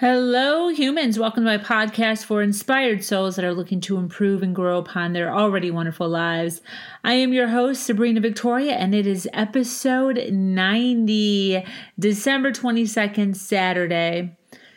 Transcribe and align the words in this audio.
Hello, 0.00 0.68
humans. 0.68 1.18
Welcome 1.18 1.44
to 1.44 1.58
my 1.58 1.58
podcast 1.58 2.24
for 2.24 2.40
inspired 2.40 3.02
souls 3.02 3.34
that 3.34 3.44
are 3.44 3.52
looking 3.52 3.80
to 3.80 3.96
improve 3.96 4.44
and 4.44 4.54
grow 4.54 4.78
upon 4.78 5.12
their 5.12 5.34
already 5.34 5.72
wonderful 5.72 6.08
lives. 6.08 6.60
I 7.02 7.14
am 7.14 7.32
your 7.32 7.48
host, 7.48 7.82
Sabrina 7.82 8.20
Victoria, 8.20 8.74
and 8.74 8.94
it 8.94 9.08
is 9.08 9.28
episode 9.32 10.30
90, 10.30 11.64
December 11.98 12.52
22nd, 12.52 13.34
Saturday. 13.34 14.36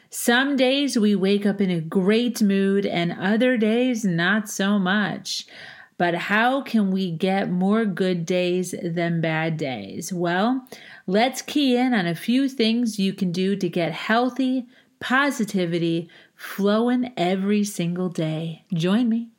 Some 0.10 0.56
days 0.56 0.98
we 0.98 1.14
wake 1.14 1.46
up 1.46 1.62
in 1.62 1.70
a 1.70 1.82
great 1.82 2.42
mood, 2.42 2.88
and 2.88 3.12
other 3.12 3.58
days 3.58 4.04
not 4.04 4.50
so 4.50 4.80
much. 4.80 5.46
But 6.00 6.16
how 6.16 6.62
can 6.64 6.90
we 6.90 7.12
get 7.12 7.52
more 7.52 7.86
good 7.86 8.26
days 8.26 8.74
than 8.82 9.22
bad 9.22 9.58
days? 9.58 10.12
Well, 10.12 10.68
let's 11.06 11.44
key 11.44 11.78
in 11.78 11.94
on 11.94 12.08
a 12.08 12.16
few 12.16 12.50
things 12.50 12.98
you 12.98 13.14
can 13.14 13.32
do 13.32 13.56
to 13.56 13.70
get 13.70 13.92
healthy 13.92 14.66
positivity 15.02 16.10
flowing 16.36 17.12
every 17.18 17.66
single 17.66 18.08
day. 18.08 18.64
Join 18.74 19.10
me. 19.10 19.32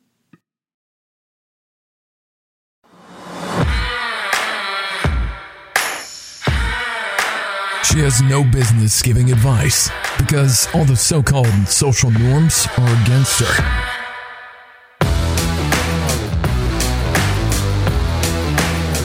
She 7.83 7.99
has 7.99 8.21
no 8.23 8.43
business 8.43 9.01
giving 9.01 9.31
advice 9.31 9.89
because 10.17 10.67
all 10.73 10.83
the 10.83 10.95
so 10.95 11.21
called 11.21 11.67
social 11.67 12.11
norms 12.11 12.67
are 12.77 13.03
against 13.03 13.39
her. 13.39 13.89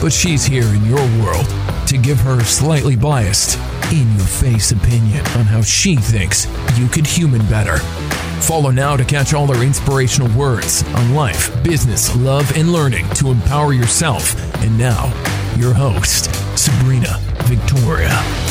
But 0.01 0.11
she's 0.11 0.45
here 0.45 0.63
in 0.63 0.85
your 0.85 1.05
world 1.21 1.47
to 1.87 1.97
give 1.97 2.19
her 2.21 2.41
slightly 2.43 2.95
biased 2.95 3.59
in 3.91 4.11
your 4.15 4.25
face 4.25 4.71
opinion 4.71 5.25
on 5.37 5.45
how 5.45 5.61
she 5.61 5.95
thinks 5.95 6.47
you 6.77 6.87
could 6.87 7.05
human 7.05 7.41
better. 7.47 7.77
Follow 8.41 8.71
now 8.71 8.95
to 8.95 9.03
catch 9.03 9.33
all 9.33 9.47
her 9.47 9.63
inspirational 9.63 10.29
words 10.37 10.83
on 10.95 11.13
life, 11.13 11.51
business, 11.63 12.15
love, 12.15 12.51
and 12.55 12.71
learning 12.71 13.09
to 13.15 13.29
empower 13.29 13.73
yourself. 13.73 14.35
And 14.63 14.77
now, 14.77 15.05
your 15.57 15.73
host, 15.73 16.33
Sabrina 16.57 17.17
Victoria. 17.43 18.48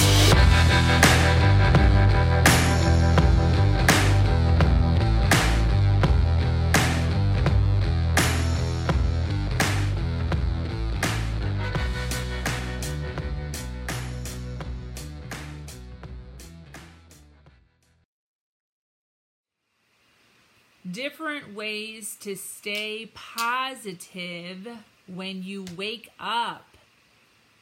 Ways 21.59 22.17
to 22.20 22.37
stay 22.37 23.11
positive 23.14 24.69
when 25.12 25.42
you 25.42 25.64
wake 25.77 26.09
up, 26.20 26.77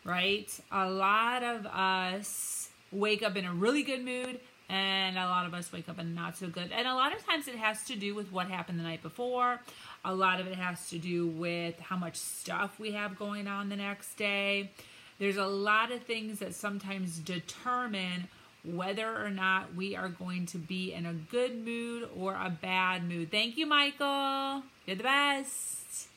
right? 0.04 0.52
A 0.70 0.90
lot 0.90 1.42
of 1.42 1.64
us 1.64 2.68
wake 2.92 3.22
up 3.22 3.36
in 3.36 3.46
a 3.46 3.54
really 3.54 3.82
good 3.82 4.04
mood, 4.04 4.38
and 4.68 5.16
a 5.16 5.24
lot 5.24 5.46
of 5.46 5.54
us 5.54 5.72
wake 5.72 5.88
up 5.88 5.98
in 5.98 6.14
not 6.14 6.36
so 6.36 6.48
good. 6.48 6.70
And 6.72 6.86
a 6.86 6.94
lot 6.94 7.16
of 7.16 7.24
times 7.24 7.48
it 7.48 7.54
has 7.54 7.84
to 7.84 7.96
do 7.96 8.14
with 8.14 8.30
what 8.30 8.48
happened 8.50 8.78
the 8.78 8.82
night 8.82 9.02
before. 9.02 9.62
A 10.04 10.14
lot 10.14 10.40
of 10.40 10.46
it 10.46 10.56
has 10.56 10.90
to 10.90 10.98
do 10.98 11.26
with 11.26 11.80
how 11.80 11.96
much 11.96 12.16
stuff 12.16 12.78
we 12.78 12.92
have 12.92 13.18
going 13.18 13.48
on 13.48 13.70
the 13.70 13.76
next 13.76 14.16
day. 14.16 14.72
There's 15.18 15.38
a 15.38 15.46
lot 15.46 15.90
of 15.90 16.02
things 16.02 16.40
that 16.40 16.54
sometimes 16.54 17.18
determine 17.18 18.28
whether 18.66 19.24
or 19.24 19.30
not 19.30 19.74
we 19.74 19.94
are 19.94 20.08
going 20.08 20.46
to 20.46 20.58
be 20.58 20.92
in 20.92 21.06
a 21.06 21.12
good 21.12 21.64
mood 21.64 22.08
or 22.16 22.34
a 22.34 22.50
bad 22.50 23.08
mood. 23.08 23.30
Thank 23.30 23.56
you, 23.56 23.66
Michael. 23.66 24.62
You're 24.86 24.96
the 24.96 25.02
best. 25.02 26.08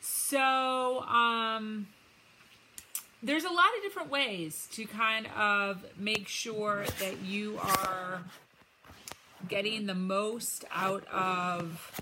So, 0.00 1.00
um, 1.00 1.88
there's 3.22 3.44
a 3.44 3.50
lot 3.50 3.66
of 3.76 3.82
different 3.82 4.10
ways 4.10 4.68
to 4.72 4.86
kind 4.86 5.26
of 5.36 5.84
make 5.98 6.28
sure 6.28 6.84
that 7.00 7.20
you 7.22 7.58
are 7.62 8.22
getting 9.48 9.86
the 9.86 9.94
most 9.94 10.64
out 10.72 11.06
of 11.12 12.00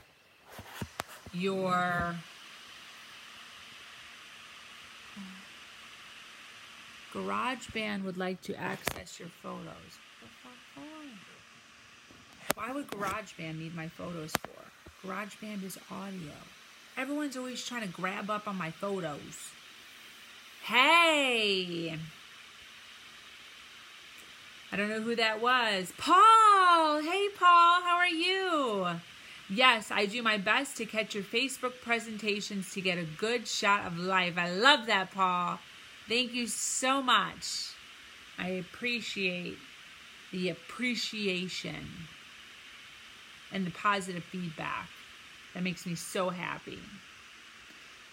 your 1.32 2.14
GarageBand 7.12 8.04
would 8.04 8.18
like 8.18 8.40
to 8.42 8.54
access 8.54 9.18
your 9.18 9.28
photos. 9.42 9.98
Why 12.54 12.72
would 12.72 12.88
GarageBand 12.88 13.58
need 13.58 13.74
my 13.74 13.88
photos 13.88 14.32
for? 14.32 15.06
GarageBand 15.06 15.64
is 15.64 15.78
audio. 15.90 16.32
Everyone's 16.96 17.36
always 17.36 17.64
trying 17.64 17.82
to 17.82 17.88
grab 17.88 18.28
up 18.28 18.48
on 18.48 18.56
my 18.56 18.70
photos. 18.70 19.52
Hey! 20.64 21.96
I 24.70 24.76
don't 24.76 24.90
know 24.90 25.00
who 25.00 25.16
that 25.16 25.40
was. 25.40 25.92
Paul! 25.96 27.00
Hey, 27.00 27.28
Paul, 27.38 27.82
how 27.82 27.96
are 27.96 28.08
you? 28.08 28.86
Yes, 29.48 29.90
I 29.90 30.04
do 30.04 30.22
my 30.22 30.36
best 30.36 30.76
to 30.76 30.84
catch 30.84 31.14
your 31.14 31.24
Facebook 31.24 31.80
presentations 31.80 32.72
to 32.74 32.82
get 32.82 32.98
a 32.98 33.04
good 33.04 33.48
shot 33.48 33.86
of 33.86 33.98
life. 33.98 34.36
I 34.36 34.50
love 34.50 34.86
that, 34.86 35.10
Paul. 35.10 35.58
Thank 36.08 36.32
you 36.32 36.46
so 36.46 37.02
much. 37.02 37.72
I 38.38 38.48
appreciate 38.48 39.58
the 40.32 40.48
appreciation 40.50 41.86
and 43.52 43.66
the 43.66 43.70
positive 43.70 44.24
feedback. 44.24 44.88
That 45.54 45.62
makes 45.62 45.86
me 45.86 45.94
so 45.94 46.30
happy. 46.30 46.78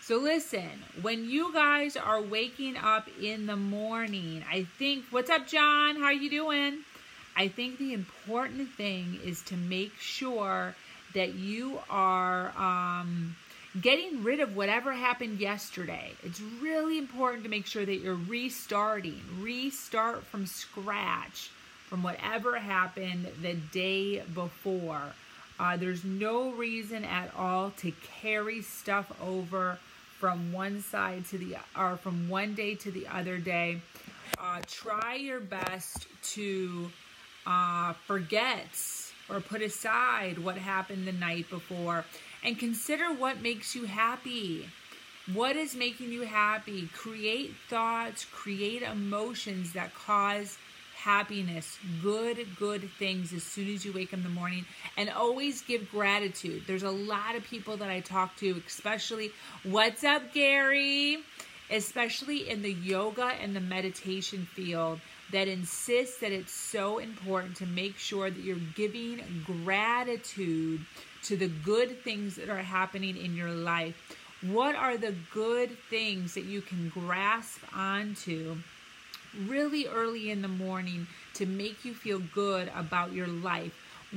So 0.02 0.18
listen, 0.18 0.70
when 1.02 1.30
you 1.30 1.54
guys 1.54 1.98
are 1.98 2.22
waking 2.22 2.78
up 2.78 3.08
in 3.22 3.46
the 3.48 3.56
morning, 3.56 4.44
I 4.50 4.66
think 4.78 5.06
what's 5.10 5.30
up 5.30 5.48
John? 5.48 5.96
How 5.96 6.06
are 6.06 6.14
you 6.14 6.30
doing? 6.30 6.80
I 7.36 7.48
think 7.48 7.80
the 7.80 7.94
important 7.94 8.70
thing 8.70 9.20
is 9.24 9.42
to 9.44 9.56
make 9.58 9.94
sure 10.00 10.76
that 11.14 11.34
you 11.36 11.80
are 11.90 12.52
um 12.58 13.36
getting 13.82 14.24
rid 14.24 14.40
of 14.40 14.56
whatever 14.56 14.94
happened 14.94 15.40
yesterday. 15.40 16.12
It's 16.24 16.42
really 16.62 16.98
important 16.98 17.44
to 17.44 17.50
make 17.50 17.66
sure 17.66 17.86
that 17.86 17.98
you're 17.98 18.16
restarting, 18.16 19.22
restart 19.40 20.24
from 20.26 20.46
scratch 20.46 21.50
from 21.88 22.04
whatever 22.04 22.58
happened 22.58 23.28
the 23.42 23.54
day 23.54 24.22
before. 24.34 25.14
Uh, 25.60 25.78
there's 25.78 26.04
no 26.04 26.52
reason 26.52 27.06
at 27.06 27.34
all 27.38 27.72
to 27.78 27.94
carry 28.22 28.62
stuff 28.62 29.12
over 29.22 29.78
from 30.20 30.52
one 30.52 30.82
side 30.82 31.26
to 31.26 31.38
the 31.38 31.56
or 31.78 31.98
from 31.98 32.28
one 32.28 32.54
day 32.54 32.76
to 32.76 32.92
the 32.92 33.08
other 33.08 33.38
day. 33.38 33.80
Uh, 34.40 34.60
try 34.68 35.16
your 35.16 35.40
best 35.40 36.08
to 36.22 36.92
uh, 37.46 37.94
forget 38.06 38.68
or 39.30 39.42
put 39.42 39.62
aside 39.62 40.38
what 40.38 40.58
happened 40.58 41.08
the 41.08 41.12
night 41.12 41.50
before 41.50 42.06
and 42.44 42.60
consider 42.60 43.14
what 43.14 43.42
makes 43.42 43.76
you 43.76 43.86
happy. 43.86 44.70
What 45.34 45.56
is 45.56 45.76
making 45.76 46.12
you 46.12 46.22
happy? 46.22 46.88
Create 46.94 47.56
thoughts, 47.68 48.26
create 48.26 48.84
emotions 48.84 49.74
that 49.74 49.94
cause 49.96 50.58
happiness, 50.96 51.78
good, 52.02 52.48
good 52.58 52.90
things 52.98 53.34
as 53.34 53.44
soon 53.44 53.74
as 53.74 53.86
you 53.86 53.94
wake 53.94 54.14
up 54.14 54.20
in 54.20 54.24
the 54.24 54.30
morning. 54.30 54.66
And 54.98 55.10
always 55.10 55.62
give 55.62 55.90
gratitude. 55.90 56.64
There's 56.68 56.84
a 56.84 56.92
lot 56.92 57.36
of 57.36 57.44
people 57.44 57.78
that 57.78 57.90
I 57.90 58.00
talk 58.02 58.36
to, 58.38 58.62
especially, 58.68 59.32
what's 59.64 60.04
up, 60.04 60.34
Gary? 60.34 61.20
Especially 61.72 62.50
in 62.50 62.62
the 62.62 62.74
yoga 62.74 63.34
and 63.42 63.56
the 63.56 63.60
meditation 63.60 64.48
field 64.54 65.00
that 65.36 65.50
insists 65.50 66.20
that 66.20 66.32
it's 66.32 66.54
so 66.54 66.98
important 66.98 67.58
to 67.58 67.66
make 67.66 67.98
sure 67.98 68.32
that 68.32 68.42
you're 68.42 68.56
giving 68.74 69.22
gratitude 69.44 70.80
to 71.24 71.36
the 71.36 71.50
good 71.50 72.02
things 72.04 72.38
that 72.38 72.48
are 72.48 72.56
happening 72.56 73.18
in 73.18 73.36
your 73.36 73.52
life. 73.52 74.16
What 74.42 74.76
are 74.76 74.96
the 74.96 75.14
good 75.34 75.78
things 75.90 76.36
that 76.36 76.46
you 76.46 76.62
can 76.62 76.88
grasp 76.88 77.60
onto 77.76 78.56
really 79.46 79.88
early 79.88 80.30
in 80.32 80.42
the 80.42 80.48
morning 80.48 81.06
to 81.34 81.46
make 81.46 81.84
you 81.84 81.94
feel 81.94 82.20
good 82.34 82.72
about 82.74 83.12
your 83.12 83.28
life? 83.28 83.74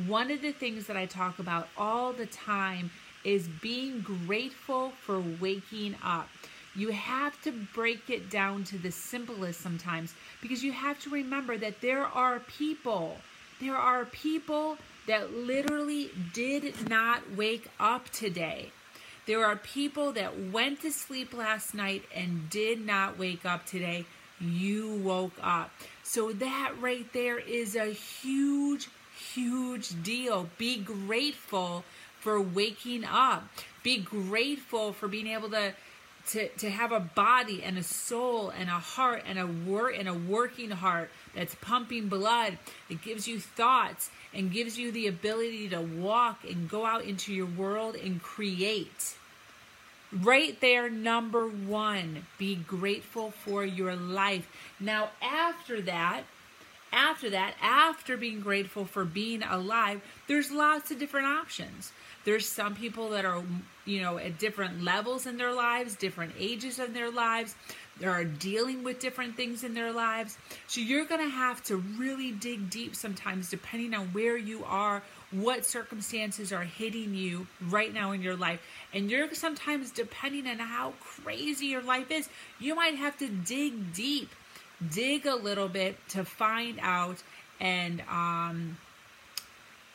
One 0.06 0.30
of 0.30 0.40
the 0.40 0.52
things 0.52 0.86
that 0.86 0.96
I 0.96 1.06
talk 1.06 1.40
about 1.40 1.66
all 1.76 2.12
the 2.12 2.26
time 2.26 2.92
is 3.24 3.48
being 3.60 4.02
grateful 4.02 4.90
for 4.90 5.20
waking 5.40 5.96
up. 6.04 6.28
You 6.76 6.90
have 6.90 7.42
to 7.42 7.50
break 7.74 8.08
it 8.08 8.30
down 8.30 8.62
to 8.64 8.78
the 8.78 8.92
simplest 8.92 9.60
sometimes 9.60 10.14
because 10.40 10.62
you 10.62 10.72
have 10.72 11.00
to 11.00 11.10
remember 11.10 11.56
that 11.56 11.80
there 11.80 12.04
are 12.04 12.40
people, 12.40 13.16
there 13.60 13.76
are 13.76 14.04
people 14.04 14.78
that 15.06 15.34
literally 15.34 16.10
did 16.32 16.88
not 16.88 17.34
wake 17.34 17.68
up 17.80 18.08
today. 18.10 18.70
There 19.26 19.44
are 19.44 19.56
people 19.56 20.12
that 20.12 20.38
went 20.52 20.80
to 20.82 20.90
sleep 20.90 21.34
last 21.34 21.74
night 21.74 22.04
and 22.14 22.48
did 22.48 22.84
not 22.84 23.18
wake 23.18 23.44
up 23.44 23.66
today. 23.66 24.06
You 24.40 24.94
woke 25.02 25.34
up. 25.42 25.70
So 26.02 26.32
that 26.32 26.72
right 26.80 27.10
there 27.12 27.38
is 27.38 27.74
a 27.74 27.86
huge, 27.86 28.88
huge 29.34 30.02
deal. 30.02 30.48
Be 30.56 30.78
grateful 30.78 31.84
for 32.20 32.40
waking 32.40 33.04
up. 33.04 33.48
Be 33.82 33.98
grateful 33.98 34.92
for 34.92 35.08
being 35.08 35.26
able 35.26 35.50
to 35.50 35.74
to, 36.28 36.48
to 36.48 36.70
have 36.70 36.92
a 36.92 37.00
body 37.00 37.62
and 37.62 37.78
a 37.78 37.82
soul 37.82 38.50
and 38.50 38.68
a 38.68 38.72
heart 38.72 39.24
and 39.26 39.38
a 39.38 39.46
work 39.46 39.94
and 39.98 40.08
a 40.08 40.14
working 40.14 40.70
heart 40.70 41.10
that's 41.34 41.54
pumping 41.56 42.08
blood. 42.08 42.58
It 42.90 43.02
gives 43.02 43.26
you 43.26 43.40
thoughts 43.40 44.10
and 44.34 44.52
gives 44.52 44.78
you 44.78 44.92
the 44.92 45.06
ability 45.06 45.68
to 45.70 45.80
walk 45.80 46.44
and 46.44 46.68
go 46.68 46.84
out 46.84 47.04
into 47.04 47.32
your 47.32 47.46
world 47.46 47.96
and 47.96 48.22
create. 48.22 49.16
Right 50.12 50.58
there, 50.60 50.88
number 50.88 51.46
one, 51.46 52.26
be 52.38 52.56
grateful 52.56 53.30
for 53.30 53.64
your 53.64 53.94
life. 53.94 54.48
Now, 54.80 55.10
after 55.20 55.82
that, 55.82 56.24
after 56.92 57.28
that, 57.30 57.54
after 57.60 58.16
being 58.16 58.40
grateful 58.40 58.86
for 58.86 59.04
being 59.04 59.42
alive, 59.42 60.00
there's 60.26 60.50
lots 60.50 60.90
of 60.90 60.98
different 60.98 61.26
options. 61.26 61.92
There's 62.24 62.48
some 62.48 62.74
people 62.74 63.10
that 63.10 63.26
are, 63.26 63.42
you 63.88 64.02
know, 64.02 64.18
at 64.18 64.38
different 64.38 64.84
levels 64.84 65.26
in 65.26 65.38
their 65.38 65.52
lives, 65.52 65.96
different 65.96 66.32
ages 66.38 66.78
in 66.78 66.92
their 66.92 67.10
lives. 67.10 67.54
They 67.98 68.06
are 68.06 68.22
dealing 68.22 68.84
with 68.84 69.00
different 69.00 69.34
things 69.34 69.64
in 69.64 69.72
their 69.74 69.92
lives. 69.92 70.36
So 70.66 70.80
you're 70.80 71.06
going 71.06 71.22
to 71.22 71.30
have 71.30 71.64
to 71.64 71.76
really 71.76 72.30
dig 72.30 72.70
deep 72.70 72.94
sometimes, 72.94 73.50
depending 73.50 73.94
on 73.94 74.08
where 74.08 74.36
you 74.36 74.62
are, 74.64 75.02
what 75.30 75.64
circumstances 75.64 76.52
are 76.52 76.62
hitting 76.62 77.14
you 77.14 77.46
right 77.68 77.92
now 77.92 78.12
in 78.12 78.22
your 78.22 78.36
life. 78.36 78.60
And 78.92 79.10
you're 79.10 79.32
sometimes, 79.34 79.90
depending 79.90 80.46
on 80.46 80.58
how 80.58 80.92
crazy 81.00 81.66
your 81.66 81.82
life 81.82 82.10
is, 82.10 82.28
you 82.60 82.74
might 82.74 82.96
have 82.96 83.18
to 83.18 83.28
dig 83.28 83.94
deep, 83.94 84.30
dig 84.92 85.26
a 85.26 85.34
little 85.34 85.68
bit 85.68 85.96
to 86.10 86.24
find 86.24 86.78
out 86.82 87.22
and, 87.58 88.02
um, 88.02 88.76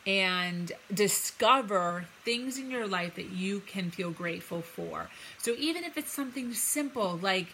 and 0.06 0.72
discover 0.94 2.06
things 2.26 2.58
in 2.58 2.70
your 2.70 2.88
life 2.88 3.16
that 3.16 3.32
you 3.32 3.62
can 3.62 3.90
feel 3.90 4.12
grateful 4.12 4.62
for. 4.62 5.10
So 5.38 5.56
even 5.58 5.84
if 5.84 5.98
it's 5.98 6.12
something 6.12 6.54
simple 6.54 7.20
like 7.22 7.48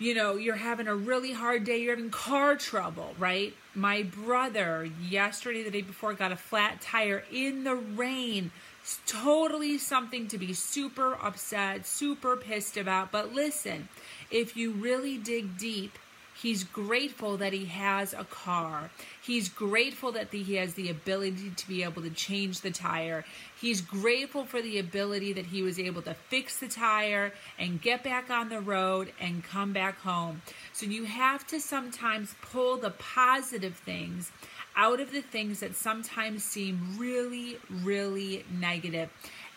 you 0.00 0.14
know, 0.14 0.36
you're 0.36 0.56
having 0.56 0.88
a 0.88 0.96
really 0.96 1.32
hard 1.32 1.62
day, 1.62 1.76
you're 1.76 1.94
having 1.94 2.10
car 2.10 2.56
trouble, 2.56 3.14
right? 3.18 3.54
My 3.74 4.02
brother 4.02 4.88
yesterday 5.06 5.62
the 5.62 5.70
day 5.70 5.82
before 5.82 6.14
got 6.14 6.32
a 6.32 6.36
flat 6.36 6.80
tire 6.80 7.22
in 7.30 7.64
the 7.64 7.74
rain. 7.74 8.50
It's 8.82 8.98
totally 9.06 9.76
something 9.76 10.26
to 10.28 10.38
be 10.38 10.54
super 10.54 11.18
upset, 11.22 11.84
super 11.84 12.34
pissed 12.34 12.78
about. 12.78 13.12
But 13.12 13.34
listen, 13.34 13.90
if 14.30 14.56
you 14.56 14.72
really 14.72 15.18
dig 15.18 15.58
deep, 15.58 15.98
He's 16.40 16.64
grateful 16.64 17.36
that 17.36 17.52
he 17.52 17.66
has 17.66 18.14
a 18.14 18.24
car. 18.24 18.90
He's 19.22 19.50
grateful 19.50 20.12
that 20.12 20.32
he 20.32 20.56
has 20.56 20.72
the 20.72 20.88
ability 20.88 21.50
to 21.54 21.68
be 21.68 21.82
able 21.82 22.00
to 22.00 22.08
change 22.08 22.62
the 22.62 22.70
tire. 22.70 23.26
He's 23.60 23.82
grateful 23.82 24.46
for 24.46 24.62
the 24.62 24.78
ability 24.78 25.34
that 25.34 25.46
he 25.46 25.62
was 25.62 25.78
able 25.78 26.00
to 26.02 26.14
fix 26.14 26.56
the 26.56 26.68
tire 26.68 27.34
and 27.58 27.82
get 27.82 28.02
back 28.02 28.30
on 28.30 28.48
the 28.48 28.60
road 28.60 29.12
and 29.20 29.44
come 29.44 29.74
back 29.74 29.98
home. 30.00 30.40
So 30.72 30.86
you 30.86 31.04
have 31.04 31.46
to 31.48 31.60
sometimes 31.60 32.34
pull 32.40 32.78
the 32.78 32.90
positive 32.90 33.76
things 33.76 34.32
out 34.76 34.98
of 34.98 35.12
the 35.12 35.20
things 35.20 35.60
that 35.60 35.76
sometimes 35.76 36.42
seem 36.42 36.96
really, 36.98 37.58
really 37.70 38.44
negative 38.50 39.10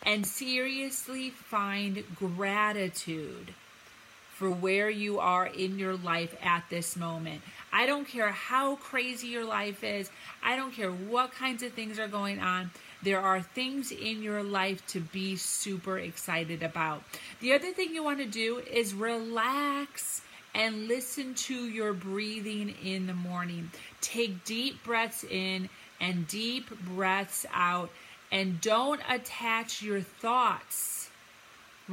and 0.05 0.27
seriously 0.27 1.29
find 1.29 2.03
gratitude 2.17 3.53
for 4.43 4.51
where 4.51 4.89
you 4.89 5.21
are 5.21 5.45
in 5.45 5.79
your 5.79 5.95
life 5.95 6.35
at 6.43 6.65
this 6.69 6.97
moment. 6.97 7.41
I 7.71 7.85
don't 7.85 8.05
care 8.05 8.29
how 8.29 8.75
crazy 8.75 9.27
your 9.27 9.45
life 9.45 9.85
is, 9.85 10.09
I 10.43 10.57
don't 10.57 10.73
care 10.73 10.91
what 10.91 11.31
kinds 11.31 11.63
of 11.63 11.71
things 11.71 11.97
are 11.97 12.09
going 12.09 12.39
on. 12.39 12.69
There 13.03 13.21
are 13.21 13.41
things 13.41 13.93
in 13.93 14.21
your 14.21 14.43
life 14.43 14.85
to 14.87 14.99
be 14.99 15.37
super 15.37 15.97
excited 15.97 16.61
about. 16.61 17.03
The 17.39 17.53
other 17.53 17.71
thing 17.71 17.95
you 17.95 18.03
want 18.03 18.19
to 18.19 18.25
do 18.25 18.61
is 18.69 18.93
relax 18.93 20.19
and 20.53 20.89
listen 20.89 21.35
to 21.35 21.53
your 21.53 21.93
breathing 21.93 22.75
in 22.83 23.07
the 23.07 23.13
morning. 23.13 23.71
Take 24.01 24.43
deep 24.43 24.83
breaths 24.83 25.23
in 25.23 25.69
and 26.01 26.27
deep 26.27 26.69
breaths 26.81 27.45
out, 27.53 27.91
and 28.29 28.59
don't 28.59 28.99
attach 29.09 29.81
your 29.81 30.01
thoughts 30.01 31.07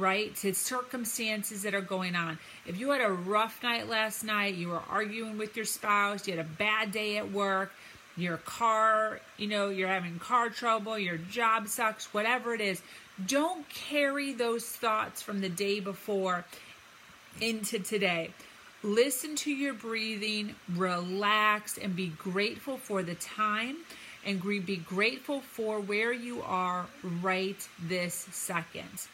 right, 0.01 0.35
to 0.37 0.53
circumstances 0.53 1.61
that 1.63 1.73
are 1.73 1.81
going 1.81 2.15
on. 2.15 2.39
If 2.65 2.79
you 2.79 2.89
had 2.89 3.01
a 3.01 3.11
rough 3.11 3.61
night 3.63 3.87
last 3.87 4.23
night, 4.23 4.55
you 4.55 4.69
were 4.69 4.81
arguing 4.89 5.37
with 5.37 5.55
your 5.55 5.65
spouse, 5.65 6.27
you 6.27 6.35
had 6.35 6.45
a 6.45 6.49
bad 6.49 6.91
day 6.91 7.17
at 7.17 7.31
work, 7.31 7.71
your 8.17 8.37
car, 8.37 9.19
you 9.37 9.47
know, 9.47 9.69
you're 9.69 9.87
having 9.87 10.19
car 10.19 10.49
trouble, 10.49 10.97
your 10.97 11.17
job 11.17 11.67
sucks, 11.67 12.13
whatever 12.13 12.53
it 12.53 12.61
is, 12.61 12.81
don't 13.25 13.67
carry 13.69 14.33
those 14.33 14.65
thoughts 14.65 15.21
from 15.21 15.41
the 15.41 15.49
day 15.49 15.79
before 15.79 16.43
into 17.39 17.79
today. 17.79 18.31
Listen 18.83 19.35
to 19.35 19.51
your 19.51 19.75
breathing, 19.75 20.55
relax, 20.75 21.77
and 21.77 21.95
be 21.95 22.07
grateful 22.07 22.77
for 22.77 23.03
the 23.03 23.15
time 23.15 23.77
and 24.25 24.41
be 24.41 24.77
grateful 24.77 25.41
for 25.41 25.79
where 25.79 26.11
you 26.11 26.41
are 26.41 26.87
right 27.21 27.67
this 27.79 28.27
second. 28.31 29.07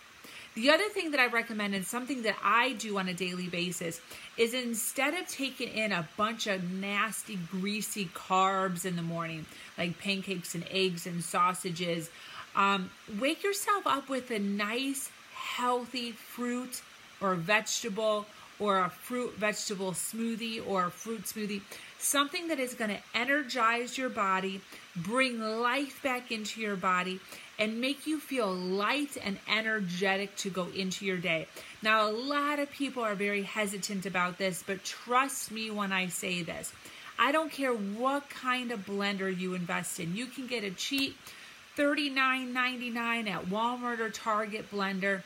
The 0.58 0.72
other 0.72 0.90
thing 0.90 1.12
that 1.12 1.20
I 1.20 1.28
recommend 1.28 1.76
and 1.76 1.86
something 1.86 2.24
that 2.24 2.36
I 2.44 2.74
do 2.74 2.98
on 2.98 3.08
a 3.08 3.14
daily 3.14 3.46
basis 3.46 4.02
is 4.38 4.56
instead 4.56 5.14
of 5.14 5.28
taking 5.28 5.68
in 5.68 5.92
a 5.92 6.10
bunch 6.18 6.48
of 6.48 6.72
nasty, 6.72 7.36
greasy 7.52 8.06
carbs 8.06 8.84
in 8.84 8.96
the 8.96 9.04
morning, 9.04 9.46
like 9.78 10.00
pancakes 10.00 10.56
and 10.56 10.66
eggs 10.72 11.06
and 11.06 11.24
sausages, 11.24 12.10
um, 12.56 12.90
wake 13.20 13.44
yourself 13.44 13.86
up 13.86 14.10
with 14.10 14.32
a 14.32 14.40
nice, 14.40 15.12
healthy 15.36 16.12
fruit 16.12 16.82
or 17.22 17.36
vegetable 17.36 18.26
or 18.60 18.80
a 18.80 18.90
fruit 18.90 19.36
vegetable 19.36 19.92
smoothie 19.92 20.68
or 20.68 20.86
a 20.86 20.90
fruit 20.90 21.22
smoothie, 21.26 21.62
something 22.00 22.48
that 22.48 22.60
is 22.60 22.74
going 22.74 22.90
to 22.90 23.00
energize 23.14 23.96
your 23.96 24.10
body, 24.10 24.60
bring 24.96 25.40
life 25.40 26.02
back 26.02 26.32
into 26.32 26.60
your 26.60 26.76
body, 26.76 27.20
and 27.60 27.82
make 27.82 28.06
you 28.06 28.20
feel 28.20 28.54
light 28.54 29.18
and 29.24 29.38
energetic 29.52 30.36
to 30.38 30.50
go 30.50 30.68
into 30.76 31.06
your 31.06 31.18
day. 31.18 31.48
Now, 31.82 32.10
a 32.10 32.12
lot 32.12 32.60
of 32.60 32.72
people 32.72 33.04
are 33.04 33.16
very 33.16 33.44
hesitant 33.44 34.06
about 34.06 34.38
this, 34.38 34.64
but 34.66 34.84
trust 34.84 35.52
me 35.52 35.70
when 35.72 35.92
I 35.92 36.08
say 36.08 36.44
this. 36.44 36.72
I 37.20 37.32
don't 37.32 37.52
care 37.52 37.74
what 37.74 38.30
kind 38.30 38.72
of 38.72 38.86
blender 38.86 39.36
you 39.36 39.56
invest 39.56 40.00
in. 40.00 40.16
You 40.16 40.28
can 40.28 40.46
get 40.46 40.64
a 40.64 40.72
cheap 40.72 41.18
$39.99 41.78 43.30
at 43.30 43.46
Walmart 43.46 44.00
or 44.00 44.10
Target 44.10 44.70
blender. 44.72 45.24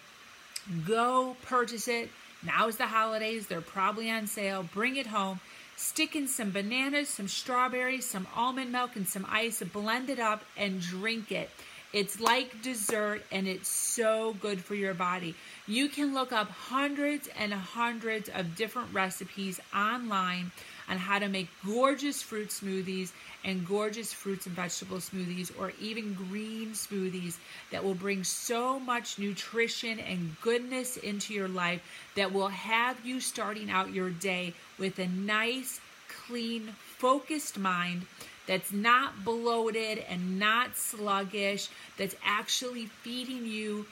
Go 0.86 1.36
purchase 1.44 1.88
it. 1.88 2.10
Now 2.44 2.68
is 2.68 2.78
the 2.78 2.88
holidays, 2.88 3.48
they're 3.48 3.62
probably 3.62 4.10
on 4.10 4.28
sale. 4.28 4.64
Bring 4.74 4.96
it 4.96 5.08
home. 5.08 5.40
Stick 5.76 6.16
in 6.16 6.28
some 6.28 6.52
bananas, 6.52 7.10
some 7.10 7.28
strawberries, 7.28 8.06
some 8.06 8.28
almond 8.36 8.72
milk, 8.72 8.96
and 8.96 9.08
some 9.08 9.26
ice. 9.30 9.62
Blend 9.62 10.10
it 10.10 10.20
up 10.20 10.44
and 10.58 10.80
drink 10.80 11.32
it. 11.32 11.50
It's 11.94 12.22
like 12.22 12.62
dessert 12.62 13.22
and 13.34 13.48
it's 13.48 13.68
so 13.68 14.36
good 14.40 14.64
for 14.64 14.76
your 14.76 14.94
body. 14.94 15.36
You 15.68 15.90
can 15.90 16.14
look 16.14 16.32
up 16.32 16.50
hundreds 16.50 17.28
and 17.38 17.54
hundreds 17.54 18.30
of 18.30 18.56
different 18.56 18.94
recipes 18.94 19.60
online 19.76 20.52
on 20.88 20.98
how 20.98 21.20
to 21.20 21.28
make 21.28 21.50
gorgeous 21.66 22.22
fruit 22.22 22.50
smoothies 22.50 23.12
and 23.44 23.68
gorgeous 23.68 24.14
fruits 24.14 24.46
and 24.46 24.56
vegetable 24.56 24.98
smoothies 24.98 25.52
or 25.60 25.74
even 25.82 26.14
green 26.14 26.70
smoothies 26.72 27.38
that 27.72 27.84
will 27.84 27.94
bring 27.94 28.24
so 28.24 28.80
much 28.80 29.20
nutrition 29.20 30.00
and 30.00 30.36
goodness 30.42 30.96
into 30.96 31.34
your 31.34 31.50
life 31.50 31.82
that 32.16 32.32
will 32.32 32.50
have 32.50 33.06
you 33.06 33.20
starting 33.20 33.70
out 33.70 33.94
your 33.94 34.10
day 34.10 34.54
with 34.80 34.98
a 35.00 35.08
nice, 35.08 35.82
clean, 36.08 36.74
focused 36.98 37.58
mind 37.58 38.06
that's 38.52 38.74
not 38.74 39.24
bloated 39.24 40.04
and 40.10 40.38
not 40.38 40.76
sluggish, 40.76 41.70
that's 41.98 42.18
actually 42.22 42.88
feeding 42.88 43.46
you 43.46 43.86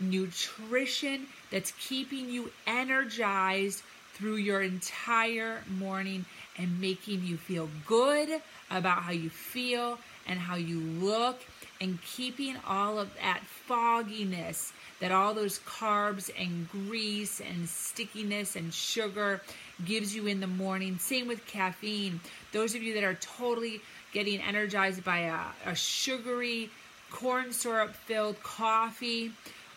nutrition, 0.00 1.26
that's 1.50 1.74
keeping 1.78 2.30
you 2.30 2.50
energized 2.66 3.82
through 4.14 4.36
your 4.36 4.62
entire 4.62 5.62
morning 5.78 6.24
and 6.56 6.80
making 6.80 7.26
you 7.26 7.36
feel 7.36 7.68
good 7.86 8.40
about 8.70 9.02
how 9.02 9.12
you 9.12 9.28
feel 9.28 9.98
and 10.26 10.38
how 10.38 10.56
you 10.56 10.80
look 10.80 11.38
and 11.82 12.00
keeping 12.00 12.56
all 12.66 12.98
of 12.98 13.14
that 13.16 13.42
fogginess 13.42 14.72
that 15.00 15.12
all 15.12 15.34
those 15.34 15.58
carbs 15.60 16.30
and 16.38 16.70
grease 16.70 17.40
and 17.40 17.68
stickiness 17.68 18.56
and 18.56 18.72
sugar 18.72 19.42
gives 19.84 20.16
you 20.16 20.26
in 20.26 20.40
the 20.40 20.46
morning. 20.46 20.98
Same 20.98 21.28
with 21.28 21.46
caffeine. 21.46 22.18
Those 22.52 22.74
of 22.74 22.82
you 22.82 22.94
that 22.94 23.04
are 23.04 23.14
totally 23.14 23.82
getting 24.16 24.40
energized 24.40 25.04
by 25.04 25.18
a, 25.18 25.70
a 25.70 25.74
sugary, 25.74 26.70
corn 27.10 27.52
syrup 27.52 27.94
filled 27.94 28.42
coffee 28.42 29.30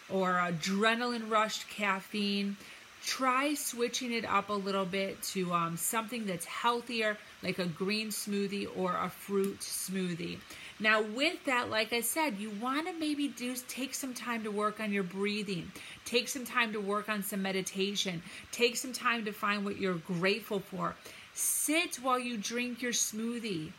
or 0.10 0.36
adrenaline 0.36 1.30
rushed 1.30 1.68
caffeine, 1.68 2.56
try 3.04 3.54
switching 3.54 4.14
it 4.14 4.24
up 4.24 4.48
a 4.48 4.54
little 4.54 4.86
bit 4.86 5.22
to 5.22 5.52
um, 5.52 5.76
something 5.76 6.26
that's 6.26 6.46
healthier, 6.46 7.18
like 7.44 7.60
a 7.60 7.66
green 7.66 8.08
smoothie 8.08 8.66
or 8.78 8.96
a 8.96 9.10
fruit 9.10 9.60
smoothie. 9.60 10.38
Now, 10.80 11.02
with 11.02 11.44
that, 11.44 11.70
like 11.70 11.92
I 11.92 12.00
said, 12.00 12.38
you 12.40 12.50
want 12.62 12.88
to 12.88 12.94
maybe 12.94 13.28
do 13.28 13.54
take 13.68 13.94
some 13.94 14.14
time 14.14 14.46
to 14.46 14.52
work 14.52 14.80
on 14.80 14.94
your 14.94 15.04
breathing, 15.04 15.70
take 16.06 16.30
some 16.30 16.46
time 16.46 16.72
to 16.72 16.80
work 16.80 17.10
on 17.10 17.24
some 17.24 17.42
meditation, 17.42 18.24
take 18.54 18.78
some 18.78 18.94
time 18.94 19.26
to 19.26 19.34
find 19.34 19.66
what 19.66 19.80
you're 19.80 19.96
grateful 19.96 20.62
for. 20.62 20.96
Sit 21.34 21.98
while 21.98 22.18
you 22.18 22.38
drink 22.38 22.82
your 22.82 22.94
smoothie 22.94 23.74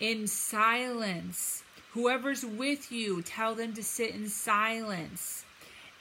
in 0.00 0.26
silence. 0.26 1.62
Whoever's 1.92 2.44
with 2.44 2.90
you, 2.90 3.22
tell 3.22 3.54
them 3.54 3.72
to 3.74 3.82
sit 3.82 4.14
in 4.14 4.28
silence 4.28 5.44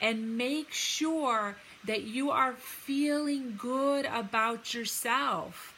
and 0.02 0.38
make 0.38 0.74
sure 0.74 1.56
that 1.86 2.04
you 2.04 2.32
are 2.32 2.54
feeling 2.54 3.56
good 3.58 4.06
about 4.06 4.74
yourself. 4.74 5.74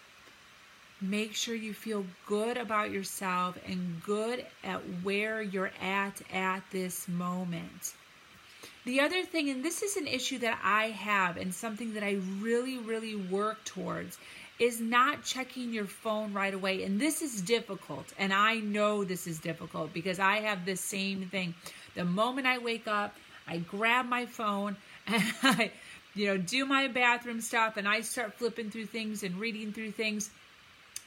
Make 1.02 1.36
sure 1.36 1.54
you 1.54 1.74
feel 1.74 2.06
good 2.26 2.58
about 2.58 2.92
yourself 2.92 3.58
and 3.68 4.02
good 4.04 4.46
at 4.64 4.82
where 5.04 5.42
you're 5.42 5.72
at 5.82 6.22
at 6.32 6.64
this 6.72 7.08
moment. 7.08 7.94
The 8.86 9.02
other 9.02 9.24
thing, 9.24 9.50
and 9.50 9.66
this 9.66 9.82
is 9.82 9.98
an 9.98 10.08
issue 10.08 10.40
that 10.40 10.60
I 10.64 10.86
have 10.90 11.38
and 11.38 11.54
something 11.54 11.94
that 11.96 12.04
I 12.04 12.20
really, 12.40 12.78
really 12.78 13.16
work 13.16 13.64
towards, 13.66 14.18
is 14.60 14.80
not 14.80 15.24
checking 15.24 15.74
your 15.74 15.86
phone 15.86 16.34
right 16.34 16.54
away. 16.54 16.84
And 16.84 17.00
this 17.00 17.22
is 17.22 17.42
difficult. 17.42 18.06
And 18.18 18.34
I 18.34 18.56
know 18.56 19.04
this 19.04 19.28
is 19.28 19.40
difficult 19.40 19.94
because 19.94 20.20
I 20.20 20.38
have 20.38 20.66
the 20.66 20.76
same 20.76 21.28
thing. 21.30 21.54
The 21.96 22.06
moment 22.06 22.48
I 22.48 22.58
wake 22.58 22.88
up, 22.88 23.16
I 23.48 23.58
grab 23.58 24.08
my 24.08 24.26
phone 24.26 24.78
and 25.08 25.24
I, 25.44 25.72
you 26.14 26.28
know, 26.28 26.38
do 26.38 26.66
my 26.66 26.88
bathroom 26.88 27.42
stuff 27.42 27.78
and 27.78 27.88
I 27.88 28.02
start 28.02 28.34
flipping 28.34 28.72
through 28.72 28.86
things 28.88 29.24
and 29.24 29.38
reading 29.40 29.74
through 29.74 29.92
things. 29.92 30.30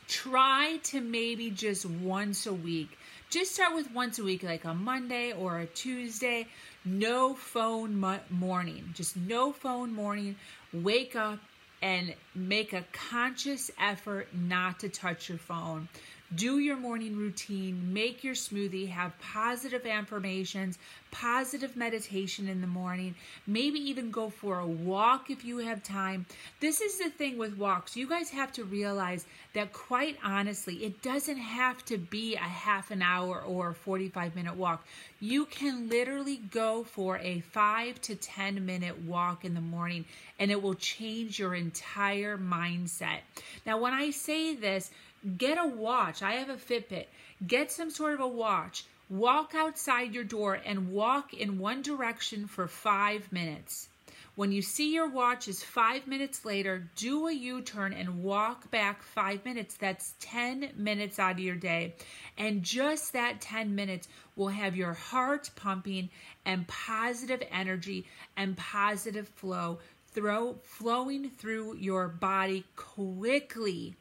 Try 0.09 0.79
to 0.85 1.01
maybe 1.01 1.51
just 1.51 1.85
once 1.85 2.47
a 2.47 2.53
week. 2.53 2.99
Just 3.31 3.55
start 3.55 3.75
with 3.75 3.91
once 3.93 4.19
a 4.19 4.25
week, 4.25 4.43
like 4.43 4.65
a 4.65 4.73
Monday 4.73 5.33
or 5.33 5.59
a 5.59 5.67
Tuesday. 5.67 6.47
No 6.85 7.35
phone 7.35 7.99
mo- 8.01 8.21
morning. 8.31 8.91
Just 8.95 9.17
no 9.17 9.53
phone 9.53 9.93
morning. 9.93 10.37
Wake 10.73 11.15
up 11.15 11.39
and 11.83 12.15
make 12.35 12.73
a 12.73 12.85
conscious 12.93 13.71
effort 13.81 14.29
not 14.35 14.81
to 14.81 14.89
touch 14.89 15.29
your 15.29 15.39
phone. 15.39 15.89
Do 16.35 16.59
your 16.59 16.77
morning 16.77 17.17
routine, 17.17 17.95
make 17.95 18.23
your 18.23 18.35
smoothie, 18.35 18.91
have 18.91 19.19
positive 19.19 19.87
affirmations, 19.87 20.79
positive 21.11 21.75
meditation 21.75 22.49
in 22.49 22.61
the 22.61 22.67
morning, 22.67 23.15
maybe 23.47 23.79
even 23.79 24.11
go 24.11 24.29
for 24.29 24.59
a 24.59 24.67
walk 24.67 25.31
if 25.31 25.43
you 25.43 25.59
have 25.59 25.83
time. 25.83 26.27
This 26.61 26.83
is 26.83 26.99
the 26.99 27.09
thing 27.09 27.39
with 27.39 27.57
walks. 27.57 27.97
You 27.97 28.07
guys 28.07 28.29
have 28.31 28.53
to 28.53 28.65
realize 28.65 29.25
that, 29.55 29.73
quite 29.73 30.19
honestly, 30.23 30.85
it 30.85 31.01
doesn't 31.01 31.39
have 31.39 31.83
to 31.87 31.97
be 31.97 32.35
a 32.35 32.41
half 32.41 32.91
an 32.91 33.01
hour 33.01 33.41
or 33.41 33.71
a 33.71 33.75
45 33.75 34.37
minute 34.37 34.55
walk. 34.55 34.87
You 35.21 35.47
can 35.47 35.89
literally 35.89 36.37
go 36.37 36.85
for 36.85 37.19
a 37.19 37.41
five 37.41 38.01
to 38.03 38.15
10 38.15 38.67
minute 38.67 39.01
walk 39.03 39.47
in 39.47 39.55
the 39.55 39.61
morning 39.61 40.05
and 40.39 40.51
it 40.51 40.63
will 40.63 40.75
change 40.75 41.39
your 41.39 41.55
entire 41.55 42.37
mindset. 42.37 43.21
Now, 43.65 43.81
when 43.81 43.93
I 43.93 44.11
say 44.11 44.55
this, 44.55 44.91
get 45.37 45.59
a 45.59 45.67
watch. 45.67 46.23
I 46.23 46.33
have 46.33 46.49
a 46.49 46.57
Fitbit. 46.57 47.07
Get 47.47 47.71
some 47.71 47.91
sort 47.91 48.15
of 48.15 48.21
a 48.21 48.29
watch. 48.29 48.85
Walk 49.11 49.55
outside 49.55 50.15
your 50.15 50.25
door 50.25 50.55
and 50.55 50.93
walk 50.93 51.33
in 51.33 51.59
one 51.59 51.83
direction 51.83 52.47
for 52.47 52.69
five 52.69 53.33
minutes. 53.33 53.89
When 54.35 54.53
you 54.53 54.63
see 54.63 54.95
your 54.95 55.09
watch 55.09 55.49
is 55.49 55.65
five 55.65 56.07
minutes 56.07 56.45
later, 56.45 56.89
do 56.95 57.27
a 57.27 57.33
U 57.33 57.61
turn 57.61 57.93
and 57.93 58.23
walk 58.23 58.71
back 58.71 59.03
five 59.03 59.45
minutes. 59.45 59.77
That's 59.77 60.15
10 60.21 60.75
minutes 60.77 61.19
out 61.19 61.33
of 61.33 61.41
your 61.41 61.57
day. 61.57 61.97
And 62.37 62.63
just 62.63 63.15
that 63.15 63.41
10 63.41 63.75
minutes 63.75 64.07
will 64.37 64.49
have 64.49 64.77
your 64.77 64.93
heart 64.93 65.51
pumping 65.57 66.11
and 66.45 66.69
positive 66.69 67.43
energy 67.51 68.07
and 68.37 68.57
positive 68.57 69.27
flow 69.27 69.81
throw, 70.13 70.55
flowing 70.63 71.31
through 71.31 71.77
your 71.77 72.09
body 72.09 72.65
quickly 72.77 73.97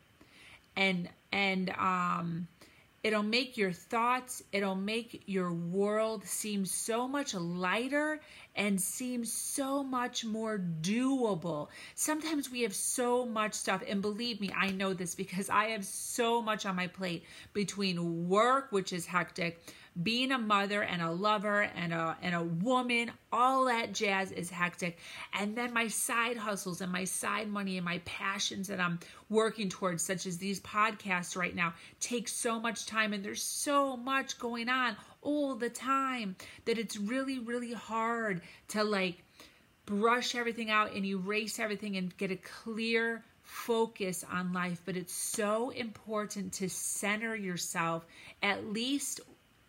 and 0.77 1.09
and 1.33 1.69
um 1.71 2.47
it'll 3.03 3.23
make 3.23 3.57
your 3.57 3.71
thoughts 3.71 4.43
it'll 4.51 4.75
make 4.75 5.23
your 5.25 5.51
world 5.51 6.23
seem 6.25 6.65
so 6.65 7.07
much 7.07 7.33
lighter 7.33 8.19
and 8.55 8.81
seem 8.81 9.23
so 9.23 9.83
much 9.83 10.25
more 10.25 10.59
doable. 10.81 11.67
Sometimes 11.93 12.49
we 12.49 12.61
have 12.61 12.73
so 12.73 13.23
much 13.23 13.53
stuff 13.53 13.83
and 13.87 14.01
believe 14.01 14.41
me 14.41 14.51
i 14.55 14.69
know 14.71 14.93
this 14.93 15.15
because 15.15 15.49
i 15.49 15.65
have 15.65 15.85
so 15.85 16.41
much 16.41 16.65
on 16.65 16.75
my 16.75 16.87
plate 16.87 17.23
between 17.53 18.27
work 18.27 18.71
which 18.71 18.93
is 18.93 19.05
hectic 19.05 19.61
being 20.01 20.31
a 20.31 20.37
mother 20.37 20.83
and 20.83 21.01
a 21.01 21.11
lover 21.11 21.61
and 21.61 21.93
a 21.93 22.17
and 22.21 22.35
a 22.35 22.43
woman, 22.43 23.11
all 23.31 23.65
that 23.65 23.93
jazz 23.93 24.31
is 24.31 24.49
hectic. 24.49 24.97
And 25.33 25.55
then 25.55 25.73
my 25.73 25.87
side 25.87 26.37
hustles 26.37 26.81
and 26.81 26.91
my 26.91 27.05
side 27.05 27.49
money 27.49 27.77
and 27.77 27.85
my 27.85 27.99
passions 28.05 28.67
that 28.67 28.79
I'm 28.79 28.99
working 29.29 29.69
towards, 29.69 30.03
such 30.03 30.25
as 30.25 30.37
these 30.37 30.59
podcasts 30.59 31.35
right 31.35 31.55
now, 31.55 31.73
take 31.99 32.27
so 32.27 32.59
much 32.59 32.85
time 32.85 33.13
and 33.13 33.23
there's 33.23 33.43
so 33.43 33.97
much 33.97 34.39
going 34.39 34.69
on 34.69 34.95
all 35.21 35.55
the 35.55 35.69
time 35.69 36.35
that 36.65 36.77
it's 36.77 36.97
really, 36.97 37.39
really 37.39 37.73
hard 37.73 38.41
to 38.69 38.83
like 38.83 39.23
brush 39.85 40.35
everything 40.35 40.69
out 40.69 40.93
and 40.93 41.05
erase 41.05 41.59
everything 41.59 41.95
and 41.95 42.15
get 42.17 42.31
a 42.31 42.35
clear 42.35 43.23
focus 43.47 44.25
on 44.29 44.51
life, 44.51 44.81
but 44.85 44.97
it's 44.97 45.13
so 45.13 45.69
important 45.69 46.51
to 46.51 46.69
center 46.69 47.33
yourself 47.33 48.05
at 48.43 48.67
least 48.67 49.21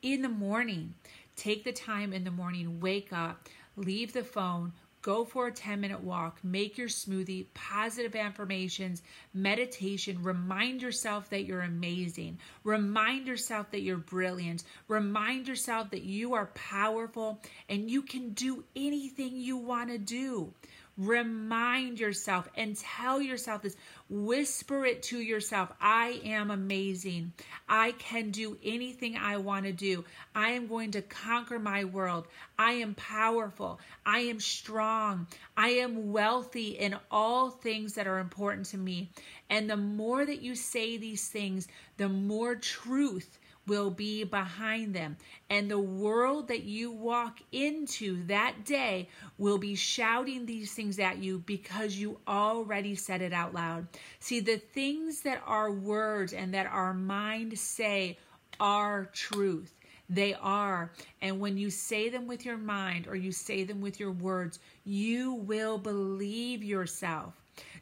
in 0.02 0.22
the 0.22 0.28
morning. 0.28 0.94
Take 1.36 1.64
the 1.64 1.72
time 1.72 2.12
in 2.12 2.24
the 2.24 2.30
morning, 2.30 2.80
wake 2.80 3.12
up, 3.12 3.48
leave 3.76 4.12
the 4.12 4.24
phone, 4.24 4.72
go 5.02 5.24
for 5.24 5.46
a 5.46 5.52
10 5.52 5.80
minute 5.80 6.02
walk, 6.02 6.42
make 6.42 6.76
your 6.76 6.88
smoothie, 6.88 7.46
positive 7.54 8.16
affirmations, 8.16 9.02
meditation. 9.32 10.22
Remind 10.22 10.82
yourself 10.82 11.30
that 11.30 11.44
you're 11.44 11.62
amazing. 11.62 12.38
Remind 12.64 13.26
yourself 13.26 13.70
that 13.70 13.82
you're 13.82 13.96
brilliant. 13.96 14.64
Remind 14.88 15.46
yourself 15.46 15.90
that 15.90 16.02
you 16.02 16.34
are 16.34 16.46
powerful 16.46 17.40
and 17.68 17.90
you 17.90 18.02
can 18.02 18.30
do 18.30 18.64
anything 18.74 19.36
you 19.36 19.56
want 19.56 19.90
to 19.90 19.98
do. 19.98 20.52
Remind 20.98 22.00
yourself 22.00 22.48
and 22.56 22.76
tell 22.76 23.22
yourself 23.22 23.62
this. 23.62 23.76
Whisper 24.10 24.84
it 24.84 25.04
to 25.04 25.20
yourself. 25.20 25.72
I 25.80 26.20
am 26.24 26.50
amazing. 26.50 27.32
I 27.68 27.92
can 27.92 28.32
do 28.32 28.58
anything 28.64 29.16
I 29.16 29.36
want 29.36 29.66
to 29.66 29.72
do. 29.72 30.04
I 30.34 30.50
am 30.50 30.66
going 30.66 30.90
to 30.92 31.02
conquer 31.02 31.60
my 31.60 31.84
world. 31.84 32.26
I 32.58 32.72
am 32.72 32.96
powerful. 32.96 33.78
I 34.04 34.20
am 34.20 34.40
strong. 34.40 35.28
I 35.56 35.68
am 35.68 36.10
wealthy 36.10 36.70
in 36.70 36.96
all 37.12 37.50
things 37.50 37.94
that 37.94 38.08
are 38.08 38.18
important 38.18 38.66
to 38.66 38.76
me. 38.76 39.10
And 39.48 39.70
the 39.70 39.76
more 39.76 40.26
that 40.26 40.42
you 40.42 40.56
say 40.56 40.96
these 40.96 41.28
things, 41.28 41.68
the 41.96 42.08
more 42.08 42.56
truth 42.56 43.38
will 43.68 43.90
be 43.90 44.24
behind 44.24 44.94
them. 44.94 45.16
And 45.48 45.70
the 45.70 45.78
world 45.78 46.48
that 46.48 46.64
you 46.64 46.90
walk 46.90 47.38
into 47.52 48.24
that 48.26 48.64
day 48.64 49.08
will 49.38 49.58
be 49.58 49.76
shouting 49.76 50.46
these 50.46 50.72
things 50.72 50.98
at 50.98 51.18
you 51.18 51.38
because 51.38 51.96
you 51.96 52.18
already 52.26 52.96
said 52.96 53.22
it 53.22 53.32
out 53.32 53.54
loud. 53.54 53.86
See, 54.18 54.40
the 54.40 54.56
things 54.56 55.20
that 55.20 55.42
our 55.46 55.70
words 55.70 56.32
and 56.32 56.54
that 56.54 56.66
our 56.66 56.92
mind 56.92 57.58
say 57.58 58.18
are 58.58 59.06
truth. 59.12 59.72
They 60.10 60.34
are. 60.34 60.90
And 61.20 61.38
when 61.38 61.58
you 61.58 61.70
say 61.70 62.08
them 62.08 62.26
with 62.26 62.44
your 62.44 62.56
mind 62.56 63.06
or 63.06 63.14
you 63.14 63.30
say 63.30 63.64
them 63.64 63.80
with 63.80 64.00
your 64.00 64.12
words, 64.12 64.58
you 64.84 65.34
will 65.34 65.78
believe 65.78 66.64
yourself. 66.64 67.34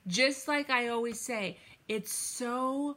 Just 0.07 0.49
like 0.49 0.69
I 0.69 0.89
always 0.89 1.21
say, 1.21 1.57
it's 1.89 2.13
so 2.13 2.97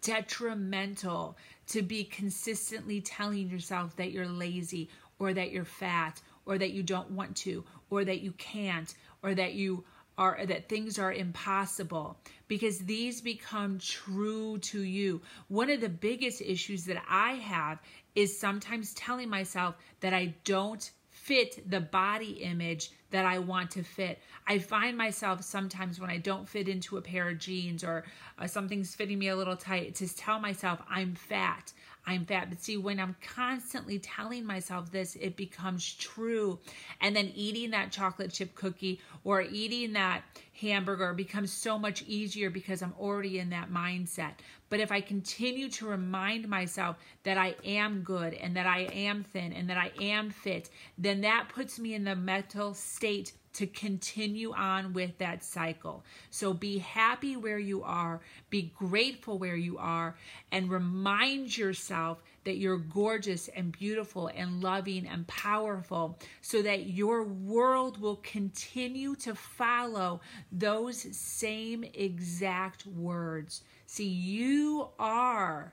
detrimental 0.00 1.36
to 1.68 1.82
be 1.82 2.04
consistently 2.04 3.00
telling 3.00 3.48
yourself 3.48 3.96
that 3.96 4.10
you're 4.10 4.26
lazy 4.26 4.88
or 5.18 5.32
that 5.32 5.50
you're 5.50 5.64
fat 5.64 6.20
or 6.46 6.58
that 6.58 6.70
you 6.72 6.82
don't 6.82 7.10
want 7.10 7.36
to 7.36 7.64
or 7.90 8.04
that 8.04 8.20
you 8.20 8.32
can't 8.32 8.94
or 9.22 9.34
that 9.34 9.54
you 9.54 9.84
are 10.16 10.44
that 10.46 10.68
things 10.68 10.98
are 10.98 11.12
impossible 11.12 12.18
because 12.48 12.80
these 12.80 13.20
become 13.20 13.78
true 13.78 14.58
to 14.58 14.80
you. 14.82 15.22
One 15.46 15.70
of 15.70 15.80
the 15.80 15.88
biggest 15.88 16.40
issues 16.40 16.84
that 16.86 17.00
I 17.08 17.34
have 17.34 17.78
is 18.16 18.38
sometimes 18.38 18.94
telling 18.94 19.28
myself 19.28 19.76
that 20.00 20.12
I 20.12 20.34
don't 20.44 20.90
fit 21.10 21.70
the 21.70 21.80
body 21.80 22.32
image 22.42 22.90
that 23.10 23.24
I 23.24 23.38
want 23.38 23.70
to 23.72 23.82
fit. 23.82 24.18
I 24.46 24.58
find 24.58 24.96
myself 24.96 25.42
sometimes 25.42 26.00
when 26.00 26.10
I 26.10 26.18
don't 26.18 26.48
fit 26.48 26.68
into 26.68 26.96
a 26.96 27.02
pair 27.02 27.28
of 27.28 27.38
jeans 27.38 27.82
or 27.82 28.04
uh, 28.38 28.46
something's 28.46 28.94
fitting 28.94 29.18
me 29.18 29.28
a 29.28 29.36
little 29.36 29.56
tight 29.56 29.94
to 29.96 30.14
tell 30.14 30.40
myself 30.40 30.80
I'm 30.88 31.14
fat. 31.14 31.72
I'm 32.08 32.24
fat. 32.24 32.48
But 32.48 32.62
see, 32.62 32.78
when 32.78 32.98
I'm 32.98 33.14
constantly 33.20 33.98
telling 33.98 34.46
myself 34.46 34.90
this, 34.90 35.14
it 35.16 35.36
becomes 35.36 35.94
true. 35.94 36.58
And 37.02 37.14
then 37.14 37.30
eating 37.34 37.70
that 37.72 37.92
chocolate 37.92 38.32
chip 38.32 38.54
cookie 38.54 39.00
or 39.24 39.42
eating 39.42 39.92
that 39.92 40.22
hamburger 40.58 41.12
becomes 41.12 41.52
so 41.52 41.78
much 41.78 42.02
easier 42.06 42.48
because 42.48 42.82
I'm 42.82 42.94
already 42.98 43.38
in 43.38 43.50
that 43.50 43.70
mindset. 43.70 44.32
But 44.70 44.80
if 44.80 44.90
I 44.90 45.02
continue 45.02 45.68
to 45.68 45.86
remind 45.86 46.48
myself 46.48 46.96
that 47.24 47.36
I 47.36 47.56
am 47.62 48.00
good 48.00 48.32
and 48.32 48.56
that 48.56 48.66
I 48.66 48.88
am 48.92 49.22
thin 49.22 49.52
and 49.52 49.68
that 49.68 49.76
I 49.76 49.92
am 50.00 50.30
fit, 50.30 50.70
then 50.96 51.20
that 51.20 51.50
puts 51.54 51.78
me 51.78 51.94
in 51.94 52.04
the 52.04 52.16
mental 52.16 52.72
state 52.72 53.32
to 53.58 53.66
continue 53.66 54.52
on 54.52 54.92
with 54.92 55.18
that 55.18 55.42
cycle. 55.42 56.04
So 56.30 56.54
be 56.54 56.78
happy 56.78 57.36
where 57.36 57.58
you 57.58 57.82
are, 57.82 58.20
be 58.50 58.72
grateful 58.78 59.36
where 59.36 59.56
you 59.56 59.78
are, 59.78 60.14
and 60.52 60.70
remind 60.70 61.58
yourself 61.58 62.22
that 62.44 62.58
you're 62.58 62.78
gorgeous 62.78 63.48
and 63.48 63.72
beautiful 63.72 64.28
and 64.28 64.62
loving 64.62 65.08
and 65.08 65.26
powerful 65.26 66.20
so 66.40 66.62
that 66.62 66.86
your 66.86 67.24
world 67.24 68.00
will 68.00 68.20
continue 68.22 69.16
to 69.16 69.34
follow 69.34 70.20
those 70.52 71.16
same 71.16 71.82
exact 71.94 72.86
words. 72.86 73.62
See, 73.86 74.06
you 74.06 74.86
are, 75.00 75.72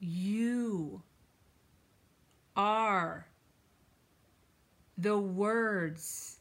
you 0.00 1.02
are 2.56 3.26
the 4.96 5.18
words 5.18 6.37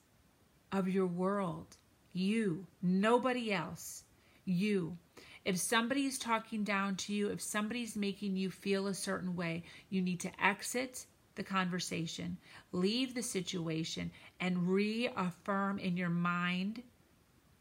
of 0.72 0.88
your 0.88 1.08
world. 1.08 1.78
You, 2.14 2.66
nobody 2.82 3.54
else. 3.54 4.04
You. 4.46 4.98
If 5.46 5.58
somebody's 5.58 6.18
talking 6.18 6.64
down 6.64 6.96
to 6.98 7.14
you, 7.14 7.30
if 7.30 7.42
somebody's 7.42 7.96
making 7.96 8.36
you 8.36 8.50
feel 8.50 8.88
a 8.88 8.94
certain 8.94 9.36
way, 9.36 9.64
you 9.90 10.02
need 10.02 10.20
to 10.22 10.44
exit 10.44 11.06
the 11.36 11.44
conversation, 11.44 12.38
leave 12.72 13.14
the 13.14 13.24
situation, 13.24 14.12
and 14.40 14.68
reaffirm 14.68 15.80
in 15.80 15.96
your 15.96 16.10
mind 16.10 16.82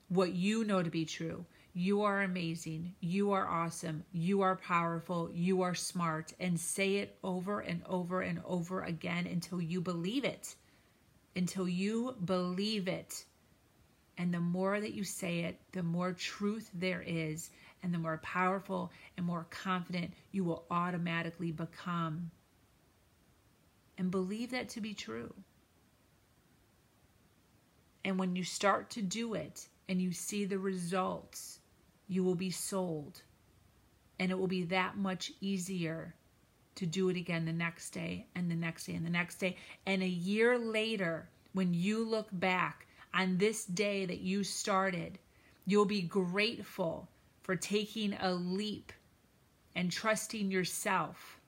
what 0.08 0.32
you 0.32 0.64
know 0.64 0.82
to 0.82 0.90
be 0.90 1.04
true. 1.04 1.44
You 1.74 2.02
are 2.02 2.22
amazing. 2.22 2.94
You 3.00 3.32
are 3.32 3.46
awesome. 3.46 4.02
You 4.10 4.40
are 4.40 4.56
powerful. 4.56 5.30
You 5.34 5.60
are 5.62 5.74
smart. 5.74 6.32
And 6.40 6.58
say 6.58 6.96
it 6.96 7.18
over 7.22 7.60
and 7.60 7.82
over 7.86 8.22
and 8.22 8.40
over 8.46 8.82
again 8.82 9.26
until 9.26 9.60
you 9.60 9.82
believe 9.82 10.24
it. 10.24 10.56
Until 11.36 11.68
you 11.68 12.16
believe 12.24 12.88
it. 12.88 13.24
And 14.18 14.32
the 14.32 14.40
more 14.40 14.80
that 14.80 14.94
you 14.94 15.04
say 15.04 15.40
it, 15.40 15.60
the 15.72 15.82
more 15.82 16.14
truth 16.14 16.70
there 16.72 17.04
is, 17.06 17.50
and 17.82 17.92
the 17.92 17.98
more 17.98 18.18
powerful 18.22 18.90
and 19.16 19.26
more 19.26 19.46
confident 19.50 20.14
you 20.32 20.42
will 20.42 20.64
automatically 20.70 21.52
become. 21.52 22.30
And 23.98 24.10
believe 24.10 24.50
that 24.52 24.70
to 24.70 24.80
be 24.80 24.94
true. 24.94 25.34
And 28.04 28.18
when 28.18 28.34
you 28.34 28.44
start 28.44 28.88
to 28.90 29.02
do 29.02 29.34
it 29.34 29.68
and 29.88 30.00
you 30.00 30.12
see 30.12 30.46
the 30.46 30.58
results, 30.58 31.58
you 32.08 32.24
will 32.24 32.34
be 32.34 32.50
sold. 32.50 33.20
And 34.18 34.30
it 34.30 34.38
will 34.38 34.46
be 34.46 34.64
that 34.64 34.96
much 34.96 35.32
easier 35.40 36.14
to 36.76 36.86
do 36.86 37.08
it 37.08 37.16
again 37.16 37.44
the 37.44 37.52
next 37.52 37.90
day 37.90 38.26
and 38.34 38.50
the 38.50 38.54
next 38.54 38.86
day 38.86 38.94
and 38.94 39.04
the 39.04 39.10
next 39.10 39.36
day. 39.36 39.56
And 39.86 40.02
a 40.02 40.08
year 40.08 40.58
later, 40.58 41.28
when 41.52 41.74
you 41.74 42.04
look 42.04 42.28
back 42.32 42.86
on 43.12 43.38
this 43.38 43.64
day 43.64 44.06
that 44.06 44.20
you 44.20 44.44
started, 44.44 45.18
you'll 45.66 45.86
be 45.86 46.02
grateful 46.02 47.08
for 47.42 47.56
taking 47.56 48.14
a 48.20 48.32
leap 48.32 48.92
and 49.74 49.90
trusting 49.90 50.50
yourself. 50.50 51.40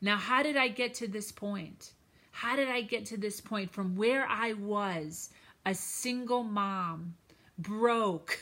Now, 0.00 0.16
how 0.16 0.42
did 0.42 0.56
I 0.56 0.68
get 0.68 0.94
to 0.94 1.08
this 1.08 1.32
point? 1.32 1.92
How 2.30 2.56
did 2.56 2.68
I 2.68 2.82
get 2.82 3.06
to 3.06 3.16
this 3.16 3.40
point 3.40 3.72
from 3.72 3.96
where 3.96 4.26
I 4.26 4.54
was, 4.54 5.30
a 5.66 5.74
single 5.74 6.42
mom 6.42 7.14
broke. 7.58 8.38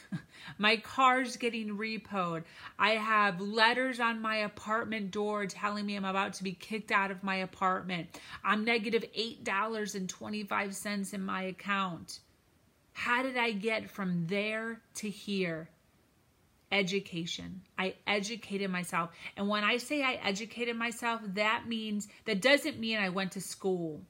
My 0.59 0.77
car's 0.77 1.37
getting 1.37 1.77
repoed. 1.77 2.45
I 2.79 2.91
have 2.93 3.41
letters 3.41 4.01
on 4.01 4.21
my 4.21 4.37
apartment 4.37 5.11
door 5.11 5.47
telling 5.47 5.87
me 5.87 5.97
I'm 5.97 6.05
about 6.05 6.35
to 6.35 6.45
be 6.45 6.53
kicked 6.53 6.91
out 6.91 7.11
of 7.11 7.23
my 7.23 7.37
apartment. 7.37 8.21
I'm 8.45 8.65
negative 8.65 9.05
$8.25 9.17 11.15
in 11.15 11.23
my 11.23 11.43
account. 11.43 12.21
How 12.93 13.23
did 13.23 13.37
I 13.37 13.53
get 13.53 13.89
from 13.91 14.27
there 14.27 14.81
to 14.97 15.09
here? 15.09 15.69
Education. 16.71 17.63
I 17.79 17.95
educated 18.07 18.71
myself. 18.71 19.11
And 19.37 19.49
when 19.49 19.65
I 19.65 19.77
say 19.77 20.03
I 20.03 20.15
educated 20.15 20.77
myself, 20.77 21.21
that 21.35 21.65
means, 21.69 22.09
that 22.25 22.41
doesn't 22.41 22.79
mean 22.79 22.99
I 22.99 23.11
went 23.11 23.33
to 23.33 23.41
school 23.41 24.03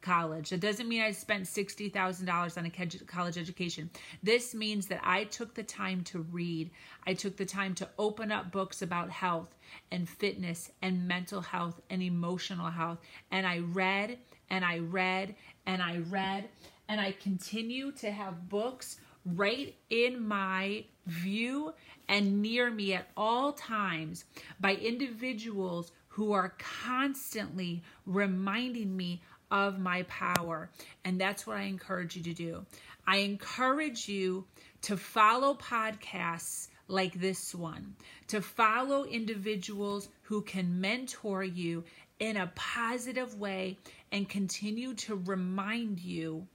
college. 0.00 0.50
That 0.50 0.60
doesn't 0.60 0.88
mean 0.88 1.02
I 1.02 1.10
spent 1.10 1.44
$60,000 1.44 2.58
on 2.58 2.66
a 2.66 3.04
college 3.06 3.38
education. 3.38 3.90
This 4.22 4.54
means 4.54 4.86
that 4.86 5.00
I 5.02 5.24
took 5.24 5.54
the 5.54 5.62
time 5.62 6.02
to 6.04 6.20
read. 6.20 6.70
I 7.06 7.14
took 7.14 7.36
the 7.36 7.44
time 7.44 7.74
to 7.76 7.88
open 7.98 8.30
up 8.30 8.52
books 8.52 8.82
about 8.82 9.10
health 9.10 9.54
and 9.90 10.08
fitness 10.08 10.70
and 10.82 11.08
mental 11.08 11.40
health 11.40 11.80
and 11.90 12.02
emotional 12.02 12.70
health. 12.70 12.98
And 13.30 13.46
I 13.46 13.58
read 13.58 14.18
and 14.50 14.64
I 14.64 14.78
read 14.78 15.34
and 15.66 15.82
I 15.82 15.98
read 16.08 16.48
and 16.88 17.00
I 17.00 17.12
continue 17.12 17.92
to 17.92 18.10
have 18.10 18.48
books 18.48 19.00
right 19.34 19.74
in 19.90 20.26
my 20.26 20.84
view 21.06 21.72
and 22.08 22.40
near 22.40 22.70
me 22.70 22.94
at 22.94 23.08
all 23.16 23.52
times 23.52 24.24
by 24.60 24.74
individuals 24.74 25.90
who 26.08 26.32
are 26.32 26.54
constantly 26.58 27.82
reminding 28.06 28.96
me 28.96 29.20
of 29.50 29.78
my 29.78 30.02
power. 30.04 30.70
And 31.04 31.20
that's 31.20 31.46
what 31.46 31.56
I 31.56 31.62
encourage 31.62 32.16
you 32.16 32.22
to 32.24 32.34
do. 32.34 32.66
I 33.06 33.18
encourage 33.18 34.08
you 34.08 34.44
to 34.82 34.96
follow 34.96 35.54
podcasts 35.54 36.68
like 36.88 37.14
this 37.14 37.54
one, 37.54 37.94
to 38.28 38.40
follow 38.40 39.04
individuals 39.04 40.08
who 40.22 40.42
can 40.42 40.80
mentor 40.80 41.42
you 41.42 41.84
in 42.18 42.36
a 42.36 42.50
positive 42.54 43.38
way 43.38 43.76
and 44.12 44.28
continue 44.28 44.94
to 44.94 45.16
remind 45.26 46.00
you 46.00 46.46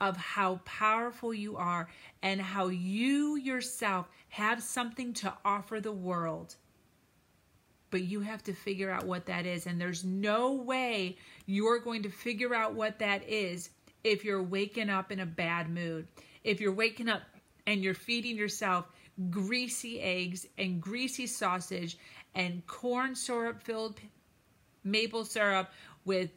of 0.00 0.16
how 0.16 0.60
powerful 0.64 1.32
you 1.32 1.56
are 1.56 1.88
and 2.22 2.40
how 2.40 2.68
you 2.68 3.36
yourself 3.36 4.08
have 4.28 4.62
something 4.62 5.14
to 5.14 5.32
offer 5.44 5.80
the 5.80 5.92
world 5.92 6.56
but 7.90 8.02
you 8.02 8.20
have 8.20 8.42
to 8.42 8.52
figure 8.52 8.90
out 8.90 9.06
what 9.06 9.26
that 9.26 9.46
is. 9.46 9.66
And 9.66 9.80
there's 9.80 10.04
no 10.04 10.52
way 10.52 11.16
you're 11.46 11.78
going 11.78 12.02
to 12.02 12.10
figure 12.10 12.54
out 12.54 12.74
what 12.74 12.98
that 12.98 13.28
is 13.28 13.70
if 14.04 14.24
you're 14.24 14.42
waking 14.42 14.90
up 14.90 15.10
in 15.10 15.20
a 15.20 15.26
bad 15.26 15.70
mood. 15.70 16.06
If 16.44 16.60
you're 16.60 16.72
waking 16.72 17.08
up 17.08 17.22
and 17.66 17.82
you're 17.82 17.94
feeding 17.94 18.36
yourself 18.36 18.86
greasy 19.30 20.00
eggs 20.00 20.46
and 20.58 20.80
greasy 20.80 21.26
sausage 21.26 21.96
and 22.34 22.66
corn 22.66 23.14
syrup 23.14 23.62
filled 23.62 23.98
maple 24.84 25.24
syrup 25.24 25.70
with 26.04 26.30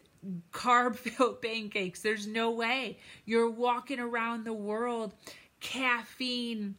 carb 0.52 0.95
filled 0.95 1.41
pancakes. 1.41 2.02
There's 2.02 2.28
no 2.28 2.52
way. 2.52 3.00
You're 3.26 3.50
walking 3.50 4.00
around 4.00 4.45
the 4.45 4.54
world 4.54 5.13
caffeine 5.60 6.76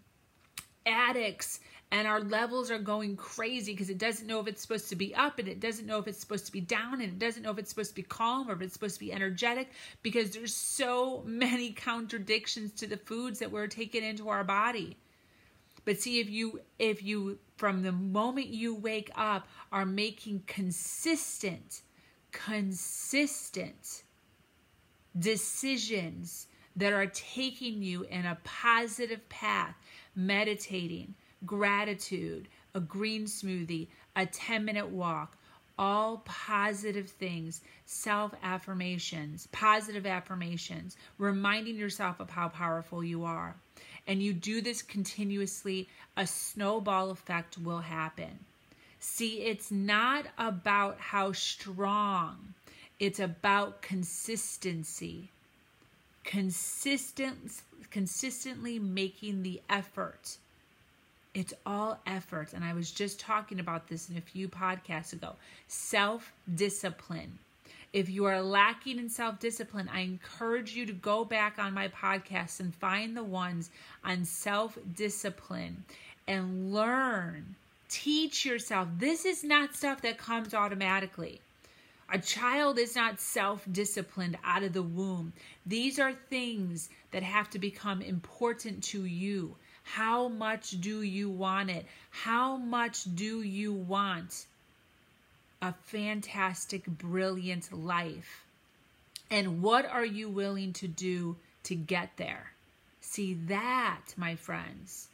addicts 0.86 1.60
and 1.92 2.07
our 2.07 2.20
levels 2.20 2.70
are 2.70 2.79
going 2.79 3.16
crazy 3.16 3.72
because 3.72 3.90
it 3.90 3.98
doesn't 3.98 4.26
know 4.26 4.38
if 4.38 4.46
it's 4.46 4.62
supposed 4.62 4.88
to 4.88 4.96
be 4.96 5.14
up 5.14 5.38
and 5.38 5.48
it 5.48 5.59
doesn't 5.59 5.87
know 5.87 5.98
if 5.98 6.07
it's 6.07 6.20
supposed 6.20 6.46
to 6.46 6.53
be 6.53 6.61
down 6.61 6.94
and 6.94 7.03
it 7.03 7.18
doesn't 7.18 7.42
know 7.42 7.50
if 7.50 7.59
it's 7.59 7.70
supposed 7.70 7.90
to 7.90 7.96
be 7.96 8.03
calm 8.03 8.48
or 8.48 8.53
if 8.53 8.62
it's 8.62 8.74
supposed 8.74 8.94
to 8.94 9.00
be 9.00 9.12
energetic 9.12 9.70
because 10.03 10.31
there's 10.31 10.55
so 10.55 11.22
many 11.26 11.72
contradictions 11.72 12.72
to 12.72 12.87
the 12.87 12.96
foods 12.96 13.40
that 13.40 13.50
we're 13.50 13.66
taking 13.66 14.05
into 14.05 14.29
our 14.29 14.44
body. 14.44 14.96
But 15.85 16.00
see 16.00 16.20
if 16.20 16.31
you 16.31 16.61
if 16.79 17.03
you 17.03 17.38
from 17.57 17.83
the 17.83 17.92
moment 17.92 18.48
you 18.48 18.74
wake 18.74 19.11
up 19.16 19.48
are 19.72 19.87
making 19.87 20.44
consistent 20.46 21.83
consistent 22.31 24.05
decisions 25.18 26.46
that 26.76 26.92
are 26.92 27.07
taking 27.07 27.83
you 27.83 28.03
in 28.05 28.26
a 28.26 28.38
positive 28.44 29.29
path 29.29 29.74
meditating 30.14 31.14
gratitude, 31.46 32.48
a 32.74 32.81
green 32.81 33.24
smoothie, 33.24 33.88
a 34.16 34.26
10 34.26 34.64
minute 34.64 34.88
walk, 34.88 35.37
all 35.79 36.18
positive 36.24 37.09
things, 37.11 37.61
self 37.87 38.35
affirmations, 38.42 39.48
positive 39.53 40.07
affirmations, 40.07 40.96
reminding 41.18 41.76
yourself 41.76 42.20
of 42.20 42.31
how 42.31 42.48
powerful 42.48 43.03
you 43.05 43.24
are. 43.24 43.57
And 44.07 44.22
you 44.22 44.33
do 44.35 44.61
this 44.61 44.83
continuously, 44.83 45.88
a 46.16 46.26
snowball 46.26 47.11
effect 47.11 47.59
will 47.59 47.81
happen. 47.81 48.40
See, 49.00 49.42
it's 49.42 49.70
not 49.70 50.26
about 50.38 50.98
how 51.00 51.33
strong, 51.33 52.55
it's 52.98 53.20
about 53.20 53.83
consistency. 53.83 55.31
consistent 56.24 57.62
consistently 57.90 58.79
making 58.79 59.42
the 59.42 59.61
effort. 59.68 60.37
It's 61.32 61.54
all 61.64 62.00
effort. 62.06 62.52
And 62.52 62.64
I 62.64 62.72
was 62.72 62.90
just 62.90 63.20
talking 63.20 63.60
about 63.60 63.88
this 63.88 64.10
in 64.10 64.16
a 64.16 64.20
few 64.20 64.48
podcasts 64.48 65.12
ago. 65.12 65.36
Self 65.68 66.32
discipline. 66.54 67.38
If 67.92 68.08
you 68.08 68.24
are 68.26 68.40
lacking 68.40 68.98
in 68.98 69.08
self 69.08 69.38
discipline, 69.38 69.88
I 69.92 70.00
encourage 70.00 70.74
you 70.74 70.86
to 70.86 70.92
go 70.92 71.24
back 71.24 71.58
on 71.58 71.74
my 71.74 71.88
podcast 71.88 72.60
and 72.60 72.74
find 72.74 73.16
the 73.16 73.24
ones 73.24 73.70
on 74.04 74.24
self 74.24 74.78
discipline 74.96 75.84
and 76.26 76.72
learn. 76.72 77.56
Teach 77.88 78.44
yourself. 78.46 78.88
This 78.98 79.24
is 79.24 79.42
not 79.42 79.74
stuff 79.74 80.02
that 80.02 80.18
comes 80.18 80.54
automatically. 80.54 81.40
A 82.12 82.18
child 82.18 82.78
is 82.78 82.96
not 82.96 83.20
self 83.20 83.64
disciplined 83.70 84.36
out 84.42 84.64
of 84.64 84.72
the 84.72 84.82
womb. 84.82 85.32
These 85.64 86.00
are 86.00 86.12
things 86.12 86.88
that 87.12 87.22
have 87.22 87.50
to 87.50 87.58
become 87.60 88.02
important 88.02 88.82
to 88.84 89.04
you. 89.04 89.54
How 89.94 90.29
much 90.29 90.81
do 90.81 91.03
you 91.03 91.29
want 91.29 91.68
it? 91.68 91.85
How 92.11 92.57
much 92.57 93.12
do 93.16 93.42
you 93.42 93.72
want 93.72 94.46
a 95.61 95.74
fantastic, 95.87 96.87
brilliant 96.87 97.72
life? 97.72 98.44
And 99.33 99.62
what 99.62 99.85
are 99.87 100.05
you 100.05 100.29
willing 100.29 100.72
to 100.74 100.87
do 100.87 101.37
to 101.64 101.74
get 101.74 102.16
there? 102.18 102.53
See, 103.00 103.35
that, 103.48 104.14
my 104.16 104.37
friends, 104.37 105.09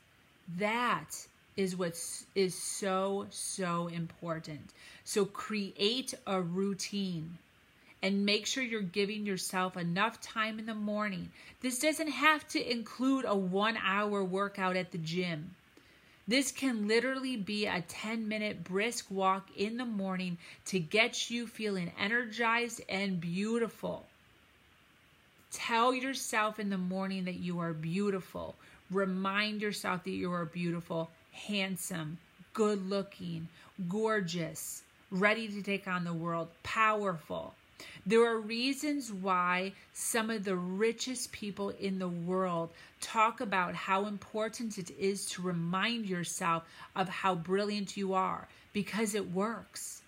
that 0.59 1.27
is 1.57 1.75
what 1.75 1.99
is 2.35 2.55
so, 2.55 3.27
so 3.31 3.87
important. 3.87 4.75
So 5.05 5.25
create 5.25 6.13
a 6.27 6.43
routine 6.43 7.39
and 8.07 8.25
make 8.25 8.47
sure 8.47 8.63
you're 8.63 8.83
giving 8.83 9.27
yourself 9.27 9.77
enough 9.77 10.21
time 10.21 10.61
in 10.61 10.67
the 10.67 10.75
morning. 10.77 11.29
This 11.61 11.81
doesn't 11.81 12.07
have 12.07 12.47
to 12.51 12.71
include 12.71 13.25
a 13.27 13.35
one 13.35 13.77
hour 13.85 14.23
workout 14.23 14.77
at 14.77 14.93
the 14.93 14.99
gym. 14.99 15.57
This 16.29 16.53
can 16.53 16.87
literally 16.87 17.37
be 17.37 17.67
a 17.67 17.81
10 17.81 18.29
minute 18.29 18.63
brisk 18.63 19.07
walk 19.11 19.49
in 19.57 19.77
the 19.77 19.85
morning 19.85 20.39
to 20.67 20.79
get 20.79 21.31
you 21.31 21.49
feeling 21.49 21.91
energized 21.99 22.81
and 22.89 23.21
beautiful. 23.21 24.07
Tell 25.51 25.93
yourself 25.93 26.61
in 26.61 26.71
the 26.71 26.79
morning 26.79 27.25
that 27.25 27.41
you 27.41 27.59
are 27.59 27.73
beautiful. 27.73 28.55
Remind 28.89 29.61
yourself 29.61 30.05
that 30.05 30.11
you 30.11 30.33
are 30.33 30.45
beautiful 30.45 31.11
handsome, 31.33 32.19
good 32.55 32.89
looking, 32.89 33.49
gorgeous, 33.89 34.83
ready 35.11 35.49
to 35.49 35.61
take 35.61 35.89
on 35.89 36.05
the 36.05 36.15
world, 36.15 36.47
powerful. 36.63 37.53
There 38.07 38.25
are 38.25 38.39
reasons 38.39 39.13
why 39.13 39.73
some 39.93 40.31
of 40.31 40.45
the 40.45 40.57
richest 40.57 41.33
people 41.33 41.71
in 41.71 41.99
the 41.99 42.09
world 42.09 42.71
talk 43.01 43.41
about 43.41 43.75
how 43.75 44.07
important 44.07 44.79
it 44.79 44.91
is 44.99 45.27
to 45.31 45.43
remind 45.43 46.09
yourself 46.09 46.65
of 46.95 47.09
how 47.09 47.35
brilliant 47.35 47.97
you 47.97 48.15
are 48.15 48.49
because 48.73 49.15
it 49.15 49.33
works. 49.33 50.03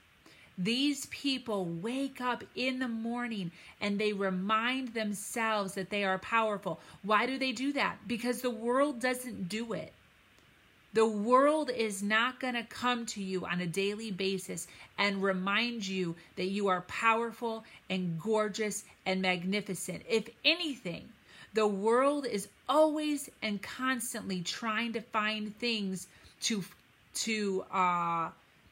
These 0.57 1.07
people 1.07 1.67
wake 1.67 2.21
up 2.21 2.43
in 2.57 2.81
the 2.81 2.89
morning 2.89 3.53
and 3.81 3.99
they 3.99 4.13
remind 4.13 4.89
themselves 4.89 5.75
that 5.75 5.91
they 5.91 6.05
are 6.05 6.19
powerful. 6.19 6.81
Why 7.03 7.27
do 7.27 7.39
they 7.39 7.53
do 7.53 7.73
that? 7.75 7.99
Because 8.09 8.43
the 8.43 8.51
world 8.51 9.01
doesn't 9.01 9.49
do 9.49 9.73
it. 9.73 9.93
The 10.94 11.07
world 11.07 11.70
is 11.70 12.03
not 12.03 12.40
going 12.40 12.55
to 12.55 12.62
come 12.62 13.05
to 13.07 13.22
you 13.22 13.44
on 13.44 13.61
a 13.61 13.66
daily 13.66 14.11
basis 14.11 14.66
and 14.96 15.22
remind 15.22 15.87
you 15.87 16.16
that 16.37 16.46
you 16.46 16.68
are 16.68 16.81
powerful 16.83 17.64
and 17.90 18.18
gorgeous 18.20 18.85
and 19.05 19.20
magnificent. 19.20 20.03
If 20.09 20.31
anything, 20.44 21.09
the 21.53 21.66
world 21.66 22.24
is 22.27 22.48
always 22.68 23.29
and 23.42 23.61
constantly 23.61 24.40
trying 24.40 24.94
to 24.94 25.01
find 25.01 25.57
things 25.59 26.07
to 26.42 26.64
to 27.14 27.64
uh 27.70 28.31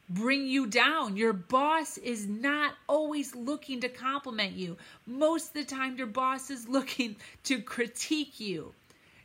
bring 0.09 0.47
you 0.47 0.67
down. 0.67 1.17
Your 1.17 1.33
boss 1.33 1.99
is 1.99 2.27
not 2.27 2.75
always 2.89 3.35
looking 3.35 3.81
to 3.81 3.89
compliment 3.89 4.53
you. 4.53 4.77
Most 5.07 5.49
of 5.49 5.55
the 5.55 5.65
time 5.65 5.99
your 5.99 6.07
boss 6.07 6.51
is 6.51 6.69
looking 6.69 7.17
to 7.45 7.61
critique 7.61 8.39
you. 8.39 8.73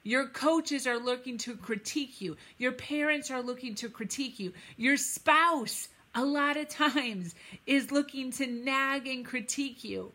Your 0.03 0.25
coaches 0.27 0.87
are 0.87 0.97
looking 0.97 1.37
to 1.39 1.55
critique 1.55 2.21
you. 2.21 2.35
Your 2.57 2.71
parents 2.71 3.29
are 3.29 3.41
looking 3.41 3.75
to 3.75 3.89
critique 3.89 4.39
you. 4.39 4.51
Your 4.75 4.97
spouse, 4.97 5.89
a 6.15 6.25
lot 6.25 6.57
of 6.57 6.69
times, 6.69 7.35
is 7.67 7.91
looking 7.91 8.31
to 8.33 8.47
nag 8.47 9.07
and 9.07 9.23
critique 9.23 9.83
you. 9.83 10.11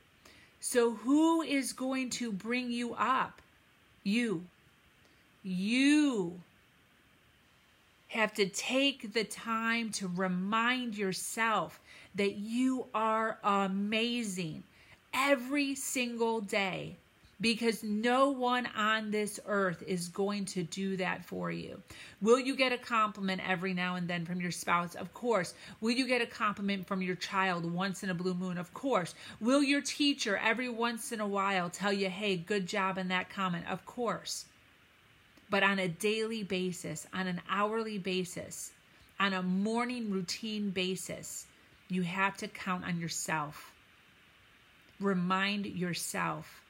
So, 0.59 0.95
who 0.95 1.43
is 1.43 1.73
going 1.73 2.11
to 2.11 2.33
bring 2.33 2.71
you 2.71 2.95
up? 2.95 3.41
You. 4.03 4.45
You 5.45 6.41
have 8.09 8.35
to 8.35 8.47
take 8.47 9.13
the 9.13 9.25
time 9.25 9.91
to 9.93 10.09
remind 10.09 10.97
yourself 10.97 11.79
that 12.17 12.35
you 12.35 12.87
are 12.95 13.39
amazing 13.45 14.65
every 15.13 15.75
single 15.75 16.41
day 16.41 16.97
because 17.41 17.83
no 17.83 18.31
one 18.31 18.67
on 18.77 19.11
this 19.11 19.39
earth 19.47 19.83
is 19.87 20.09
going 20.09 20.47
to 20.47 20.63
do 20.63 20.97
that 20.97 21.25
for 21.25 21.51
you. 21.51 21.83
Will 22.23 22.39
you 22.39 22.57
get 22.57 22.73
a 22.73 22.79
compliment 22.79 23.43
every 23.47 23.75
now 23.75 23.97
and 23.97 24.09
then 24.09 24.25
from 24.25 24.41
your 24.41 24.51
spouse? 24.51 24.95
Of 24.95 25.13
course. 25.13 25.53
Will 25.81 25.91
you 25.91 26.07
get 26.07 26.23
a 26.23 26.27
compliment 26.27 26.87
from 26.87 27.03
your 27.03 27.17
child 27.17 27.71
once 27.71 28.03
in 28.03 28.09
a 28.09 28.15
blue 28.15 28.35
moon? 28.35 28.57
Of 28.57 28.73
course. 28.73 29.15
Will 29.41 29.63
your 29.63 29.83
teacher 29.83 30.39
every 30.43 30.71
once 30.71 31.13
in 31.13 31.21
a 31.21 31.29
while 31.29 31.69
tell 31.69 31.93
you, 31.93 32.09
hey, 32.09 32.37
good 32.37 32.67
job 32.67 32.97
in 32.97 33.09
that 33.09 33.29
comment? 33.29 33.67
Of 33.69 33.85
course. 33.85 34.47
But 35.51 35.63
on 35.63 35.79
a 35.79 35.89
daily 35.89 36.43
basis, 36.43 37.07
on 37.13 37.27
an 37.27 37.43
hourly 37.51 37.99
basis, 37.99 38.73
on 39.21 39.35
a 39.35 39.43
morning 39.43 40.11
routine 40.11 40.71
basis, 40.71 41.47
you 41.89 42.03
have 42.03 42.37
to 42.39 42.49
count 42.49 42.85
on 42.85 42.99
yourself. 42.99 43.73
Remind 45.01 45.67
yourself 45.67 46.63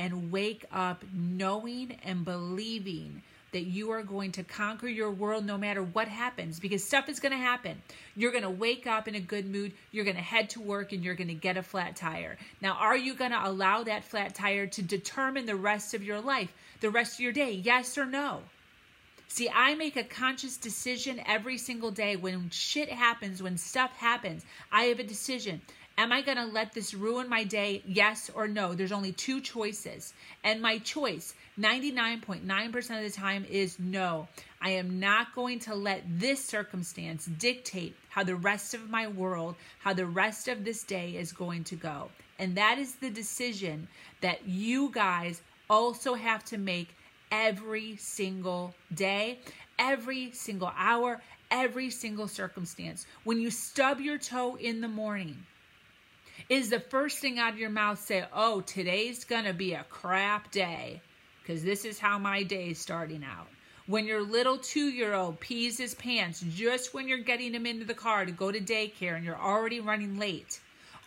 and 0.00 0.32
wake 0.32 0.64
up 0.72 1.04
knowing 1.12 1.94
and 2.04 2.24
believing 2.24 3.22
that 3.52 3.64
you 3.64 3.90
are 3.90 4.02
going 4.02 4.32
to 4.32 4.42
conquer 4.42 4.88
your 4.88 5.10
world 5.10 5.44
no 5.44 5.58
matter 5.58 5.82
what 5.82 6.08
happens 6.08 6.58
because 6.58 6.82
stuff 6.82 7.10
is 7.10 7.20
going 7.20 7.32
to 7.32 7.38
happen. 7.38 7.82
You're 8.16 8.30
going 8.30 8.44
to 8.44 8.50
wake 8.50 8.86
up 8.86 9.08
in 9.08 9.14
a 9.14 9.20
good 9.20 9.44
mood, 9.44 9.72
you're 9.92 10.04
going 10.04 10.16
to 10.16 10.22
head 10.22 10.48
to 10.50 10.60
work, 10.60 10.92
and 10.92 11.04
you're 11.04 11.16
going 11.16 11.28
to 11.28 11.34
get 11.34 11.58
a 11.58 11.62
flat 11.62 11.96
tire. 11.96 12.38
Now, 12.62 12.78
are 12.80 12.96
you 12.96 13.14
going 13.14 13.32
to 13.32 13.46
allow 13.46 13.82
that 13.82 14.04
flat 14.04 14.34
tire 14.34 14.66
to 14.68 14.82
determine 14.82 15.44
the 15.44 15.56
rest 15.56 15.92
of 15.92 16.02
your 16.02 16.20
life, 16.20 16.50
the 16.80 16.90
rest 16.90 17.14
of 17.14 17.20
your 17.20 17.32
day? 17.32 17.52
Yes 17.52 17.98
or 17.98 18.06
no? 18.06 18.40
See, 19.28 19.48
I 19.48 19.76
make 19.76 19.96
a 19.96 20.02
conscious 20.02 20.56
decision 20.56 21.20
every 21.24 21.56
single 21.56 21.92
day 21.92 22.16
when 22.16 22.50
shit 22.50 22.88
happens, 22.88 23.40
when 23.40 23.58
stuff 23.58 23.92
happens. 23.92 24.44
I 24.72 24.84
have 24.84 24.98
a 24.98 25.04
decision. 25.04 25.60
Am 26.00 26.12
I 26.12 26.22
going 26.22 26.38
to 26.38 26.46
let 26.46 26.72
this 26.72 26.94
ruin 26.94 27.28
my 27.28 27.44
day? 27.44 27.82
Yes 27.86 28.30
or 28.34 28.48
no? 28.48 28.72
There's 28.72 28.90
only 28.90 29.12
two 29.12 29.38
choices. 29.42 30.14
And 30.42 30.62
my 30.62 30.78
choice, 30.78 31.34
99.9% 31.58 32.76
of 32.76 33.02
the 33.04 33.10
time, 33.10 33.44
is 33.44 33.78
no. 33.78 34.26
I 34.62 34.70
am 34.70 34.98
not 34.98 35.34
going 35.34 35.58
to 35.58 35.74
let 35.74 36.02
this 36.08 36.42
circumstance 36.42 37.26
dictate 37.26 37.94
how 38.08 38.24
the 38.24 38.34
rest 38.34 38.72
of 38.72 38.88
my 38.88 39.08
world, 39.08 39.56
how 39.80 39.92
the 39.92 40.06
rest 40.06 40.48
of 40.48 40.64
this 40.64 40.84
day 40.84 41.16
is 41.16 41.32
going 41.32 41.64
to 41.64 41.76
go. 41.76 42.08
And 42.38 42.56
that 42.56 42.78
is 42.78 42.94
the 42.94 43.10
decision 43.10 43.86
that 44.22 44.48
you 44.48 44.90
guys 44.92 45.42
also 45.68 46.14
have 46.14 46.46
to 46.46 46.56
make 46.56 46.96
every 47.30 47.96
single 47.96 48.74
day, 48.94 49.40
every 49.78 50.32
single 50.32 50.72
hour, 50.78 51.20
every 51.50 51.90
single 51.90 52.26
circumstance. 52.26 53.04
When 53.24 53.38
you 53.38 53.50
stub 53.50 54.00
your 54.00 54.16
toe 54.16 54.56
in 54.56 54.80
the 54.80 54.88
morning, 54.88 55.36
is 56.50 56.68
the 56.68 56.80
first 56.80 57.18
thing 57.20 57.38
out 57.38 57.52
of 57.52 57.60
your 57.60 57.70
mouth 57.70 58.00
say, 58.00 58.24
oh, 58.34 58.60
today's 58.62 59.22
going 59.22 59.44
to 59.44 59.54
be 59.54 59.72
a 59.72 59.86
crap 59.88 60.50
day 60.50 61.00
because 61.40 61.62
this 61.62 61.84
is 61.84 62.00
how 62.00 62.18
my 62.18 62.42
day 62.42 62.70
is 62.70 62.78
starting 62.78 63.22
out. 63.22 63.46
When 63.86 64.04
your 64.04 64.20
little 64.20 64.58
two 64.58 64.88
year 64.90 65.14
old 65.14 65.38
pees 65.38 65.78
his 65.78 65.94
pants 65.94 66.42
just 66.48 66.92
when 66.92 67.06
you're 67.06 67.18
getting 67.18 67.54
him 67.54 67.66
into 67.66 67.84
the 67.84 67.94
car 67.94 68.24
to 68.24 68.32
go 68.32 68.50
to 68.50 68.58
daycare 68.58 69.14
and 69.14 69.24
you're 69.24 69.40
already 69.40 69.78
running 69.78 70.18
late, 70.18 70.58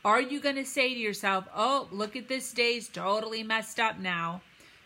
are 0.06 0.22
you 0.22 0.40
going 0.40 0.56
to 0.56 0.66
say 0.66 0.94
to 0.94 1.00
yourself, 1.00 1.46
oh, 1.54 1.90
look 1.92 2.16
at 2.16 2.30
this 2.30 2.54
day's 2.54 2.88
totally 2.88 3.44
messed 3.44 3.82
up 3.82 4.00
now? 4.00 4.42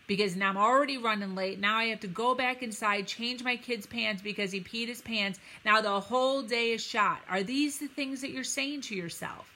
Because 0.08 0.34
now 0.34 0.48
I'm 0.48 0.56
already 0.56 0.98
running 0.98 1.36
late. 1.36 1.60
Now 1.60 1.76
I 1.76 1.84
have 1.84 2.00
to 2.00 2.08
go 2.08 2.34
back 2.34 2.64
inside, 2.64 3.06
change 3.06 3.44
my 3.44 3.54
kid's 3.54 3.86
pants 3.86 4.22
because 4.22 4.50
he 4.50 4.60
peed 4.60 4.88
his 4.88 5.02
pants. 5.02 5.38
Now 5.64 5.80
the 5.80 6.00
whole 6.00 6.42
day 6.42 6.72
is 6.72 6.82
shot. 6.82 7.20
Are 7.28 7.44
these 7.44 7.78
the 7.78 7.86
things 7.86 8.22
that 8.22 8.30
you're 8.30 8.42
saying 8.42 8.80
to 8.82 8.96
yourself? 8.96 9.48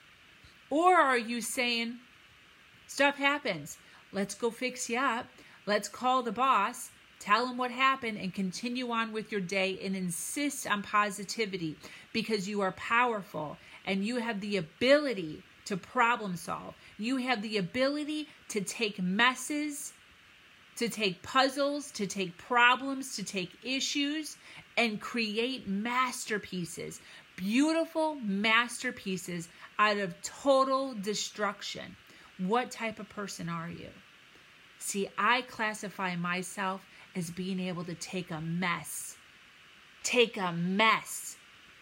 Or 0.73 0.95
are 0.95 1.19
you 1.19 1.39
saying, 1.39 1.99
stuff 2.87 3.17
happens, 3.17 3.77
let's 4.11 4.33
go 4.33 4.49
fix 4.49 4.89
you 4.89 4.97
up, 4.97 5.27
let's 5.67 5.87
call 5.87 6.23
the 6.23 6.31
boss, 6.31 6.89
tell 7.19 7.45
him 7.45 7.57
what 7.57 7.69
happened, 7.69 8.17
and 8.17 8.33
continue 8.33 8.89
on 8.89 9.11
with 9.11 9.31
your 9.31 9.39
day 9.39 9.77
and 9.83 9.95
insist 9.95 10.65
on 10.65 10.81
positivity 10.81 11.75
because 12.11 12.49
you 12.49 12.61
are 12.61 12.71
powerful 12.71 13.55
and 13.85 14.03
you 14.03 14.17
have 14.17 14.41
the 14.41 14.57
ability 14.57 15.43
to 15.65 15.77
problem 15.77 16.35
solve. 16.35 16.73
You 16.97 17.17
have 17.17 17.43
the 17.43 17.57
ability 17.57 18.27
to 18.47 18.61
take 18.61 18.99
messes 18.99 19.93
to 20.75 20.89
take 20.89 21.21
puzzles, 21.21 21.91
to 21.91 22.07
take 22.07 22.37
problems, 22.37 23.15
to 23.15 23.23
take 23.23 23.51
issues, 23.63 24.37
and 24.75 24.99
create 24.99 25.67
masterpieces, 25.67 26.99
beautiful 27.35 28.15
masterpieces 28.15 29.49
out 29.79 29.97
of 29.97 30.21
total 30.21 30.93
destruction. 30.93 31.95
What 32.37 32.71
type 32.71 32.99
of 32.99 33.09
person 33.09 33.49
are 33.49 33.69
you? 33.69 33.89
See, 34.79 35.07
I 35.17 35.41
classify 35.43 36.15
myself 36.15 36.81
as 37.15 37.29
being 37.29 37.59
able 37.59 37.83
to 37.85 37.95
take 37.95 38.31
a 38.31 38.41
mess, 38.41 39.15
take 40.03 40.37
a 40.37 40.51
mess, 40.51 41.37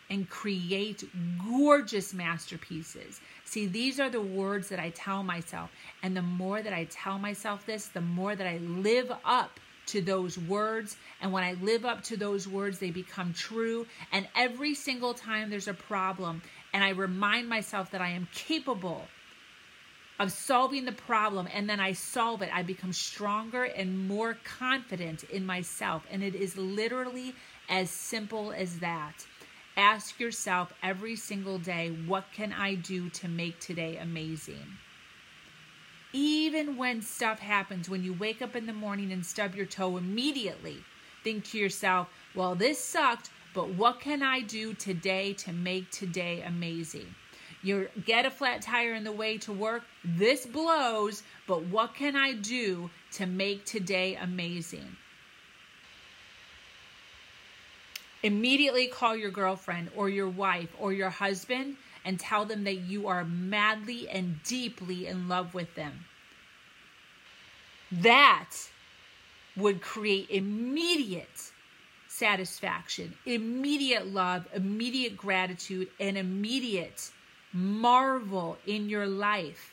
and 0.09 0.29
create 0.29 1.03
gorgeous 1.49 2.13
masterpieces. 2.13 3.21
See, 3.45 3.65
these 3.65 3.99
are 3.99 4.09
the 4.09 4.21
words 4.21 4.67
that 4.69 4.79
I 4.79 4.89
tell 4.89 5.23
myself. 5.23 5.71
And 6.03 6.15
the 6.15 6.21
more 6.21 6.61
that 6.61 6.73
I 6.73 6.83
tell 6.91 7.17
myself 7.17 7.65
this, 7.65 7.87
the 7.87 8.01
more 8.01 8.35
that 8.35 8.45
I 8.45 8.57
live 8.57 9.11
up 9.23 9.57
to 9.91 10.01
those 10.01 10.37
words. 10.37 10.97
And 11.21 11.31
when 11.31 11.43
I 11.43 11.53
live 11.53 11.85
up 11.85 12.03
to 12.05 12.17
those 12.17 12.47
words, 12.47 12.79
they 12.79 12.91
become 12.91 13.33
true. 13.33 13.87
And 14.11 14.27
every 14.35 14.75
single 14.75 15.13
time 15.13 15.49
there's 15.49 15.67
a 15.67 15.73
problem, 15.73 16.41
and 16.73 16.83
I 16.83 16.89
remind 16.89 17.47
myself 17.47 17.91
that 17.91 18.01
I 18.01 18.09
am 18.09 18.27
capable 18.33 19.07
of 20.19 20.31
solving 20.31 20.85
the 20.85 20.91
problem 20.91 21.47
and 21.51 21.67
then 21.67 21.79
I 21.79 21.93
solve 21.93 22.43
it, 22.43 22.49
I 22.53 22.61
become 22.61 22.93
stronger 22.93 23.63
and 23.63 24.07
more 24.07 24.37
confident 24.43 25.23
in 25.23 25.45
myself. 25.45 26.03
And 26.11 26.23
it 26.23 26.35
is 26.35 26.55
literally 26.55 27.33
as 27.69 27.89
simple 27.89 28.51
as 28.51 28.79
that. 28.79 29.25
Ask 29.75 30.19
yourself 30.19 30.73
every 30.83 31.15
single 31.15 31.57
day, 31.57 31.89
what 32.05 32.25
can 32.33 32.53
I 32.53 32.75
do 32.75 33.09
to 33.09 33.27
make 33.27 33.59
today 33.59 33.97
amazing? 33.97 34.77
Even 36.13 36.75
when 36.75 37.01
stuff 37.01 37.39
happens, 37.39 37.89
when 37.89 38.03
you 38.03 38.13
wake 38.13 38.41
up 38.41 38.55
in 38.55 38.65
the 38.65 38.73
morning 38.73 39.11
and 39.11 39.25
stub 39.25 39.55
your 39.55 39.65
toe 39.65 39.97
immediately, 39.97 40.77
think 41.23 41.45
to 41.45 41.57
yourself, 41.57 42.09
well, 42.35 42.55
this 42.55 42.79
sucked, 42.79 43.29
but 43.53 43.69
what 43.69 43.99
can 43.99 44.21
I 44.21 44.41
do 44.41 44.73
today 44.73 45.33
to 45.33 45.53
make 45.53 45.89
today 45.91 46.41
amazing? 46.41 47.15
You 47.63 47.89
get 48.05 48.25
a 48.25 48.31
flat 48.31 48.61
tire 48.61 48.93
in 48.93 49.03
the 49.03 49.11
way 49.11 49.37
to 49.39 49.53
work. 49.53 49.83
This 50.03 50.45
blows, 50.45 51.23
but 51.47 51.63
what 51.65 51.93
can 51.93 52.15
I 52.15 52.33
do 52.33 52.89
to 53.13 53.25
make 53.25 53.65
today 53.65 54.15
amazing? 54.15 54.97
Immediately 58.23 58.87
call 58.87 59.15
your 59.15 59.31
girlfriend 59.31 59.89
or 59.95 60.09
your 60.09 60.29
wife 60.29 60.69
or 60.79 60.93
your 60.93 61.09
husband 61.09 61.75
and 62.05 62.19
tell 62.19 62.45
them 62.45 62.63
that 62.63 62.77
you 62.77 63.07
are 63.07 63.23
madly 63.23 64.09
and 64.09 64.41
deeply 64.43 65.07
in 65.07 65.27
love 65.27 65.53
with 65.53 65.75
them. 65.75 66.05
That 67.91 68.49
would 69.55 69.81
create 69.81 70.29
immediate 70.29 71.51
satisfaction, 72.07 73.13
immediate 73.25 74.07
love, 74.07 74.47
immediate 74.53 75.17
gratitude, 75.17 75.89
and 75.99 76.17
immediate 76.17 77.11
marvel 77.53 78.57
in 78.65 78.89
your 78.89 79.07
life. 79.07 79.70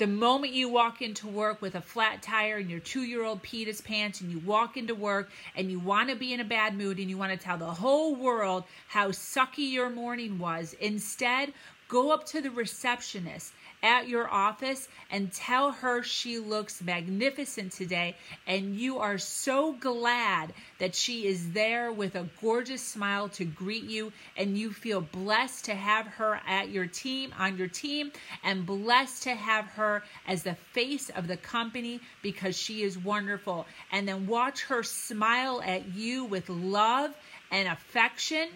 The 0.00 0.06
moment 0.06 0.54
you 0.54 0.70
walk 0.70 1.02
into 1.02 1.26
work 1.26 1.60
with 1.60 1.74
a 1.74 1.82
flat 1.82 2.22
tire 2.22 2.56
and 2.56 2.70
your 2.70 2.80
two 2.80 3.02
year 3.02 3.22
old 3.22 3.42
peed 3.42 3.66
his 3.66 3.82
pants, 3.82 4.22
and 4.22 4.30
you 4.30 4.38
walk 4.38 4.78
into 4.78 4.94
work 4.94 5.30
and 5.54 5.70
you 5.70 5.78
want 5.78 6.08
to 6.08 6.16
be 6.16 6.32
in 6.32 6.40
a 6.40 6.44
bad 6.44 6.74
mood 6.74 6.98
and 6.98 7.10
you 7.10 7.18
want 7.18 7.32
to 7.32 7.36
tell 7.36 7.58
the 7.58 7.66
whole 7.66 8.14
world 8.14 8.64
how 8.88 9.08
sucky 9.10 9.70
your 9.70 9.90
morning 9.90 10.38
was, 10.38 10.72
instead, 10.80 11.52
go 11.86 12.12
up 12.12 12.24
to 12.28 12.40
the 12.40 12.50
receptionist 12.50 13.52
at 13.82 14.08
your 14.08 14.28
office 14.28 14.88
and 15.10 15.32
tell 15.32 15.72
her 15.72 16.02
she 16.02 16.38
looks 16.38 16.82
magnificent 16.82 17.72
today. 17.72 18.16
And 18.46 18.76
you 18.76 18.98
are 18.98 19.18
so 19.18 19.72
glad 19.72 20.52
that 20.78 20.94
she 20.94 21.26
is 21.26 21.52
there 21.52 21.92
with 21.92 22.14
a 22.14 22.28
gorgeous 22.40 22.82
smile 22.82 23.28
to 23.30 23.44
greet 23.44 23.84
you. 23.84 24.12
And 24.36 24.56
you 24.56 24.72
feel 24.72 25.00
blessed 25.00 25.66
to 25.66 25.74
have 25.74 26.06
her 26.06 26.40
at 26.46 26.70
your 26.70 26.86
team, 26.86 27.32
on 27.38 27.56
your 27.56 27.68
team, 27.68 28.12
and 28.44 28.66
blessed 28.66 29.22
to 29.24 29.34
have 29.34 29.66
her 29.66 30.02
as 30.26 30.42
the 30.42 30.56
face 30.72 31.10
of 31.10 31.26
the 31.26 31.36
company 31.36 32.00
because 32.22 32.56
she 32.56 32.82
is 32.82 32.98
wonderful. 32.98 33.66
And 33.92 34.06
then 34.06 34.26
watch 34.26 34.64
her 34.64 34.82
smile 34.82 35.62
at 35.64 35.94
you 35.94 36.24
with 36.24 36.48
love 36.48 37.14
and 37.50 37.68
affection 37.68 38.48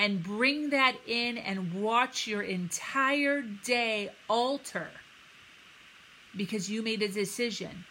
and 0.00 0.22
bring 0.22 0.70
that 0.70 0.96
in 1.06 1.36
and 1.36 1.74
watch 1.74 2.26
your 2.26 2.40
entire 2.40 3.42
day 3.42 4.08
alter 4.30 4.88
because 6.34 6.70
you 6.70 6.82
made 6.82 7.02
a 7.02 7.08
decision. 7.08 7.84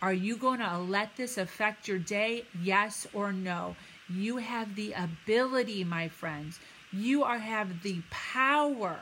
Are 0.00 0.12
you 0.12 0.36
going 0.36 0.60
to 0.60 0.78
let 0.78 1.16
this 1.16 1.38
affect 1.38 1.88
your 1.88 1.98
day? 1.98 2.44
Yes 2.62 3.08
or 3.12 3.32
no? 3.32 3.74
You 4.08 4.36
have 4.36 4.76
the 4.76 4.92
ability, 4.92 5.82
my 5.82 6.06
friends. 6.06 6.60
You 6.92 7.24
are 7.24 7.38
have 7.38 7.82
the 7.82 8.00
power 8.10 9.00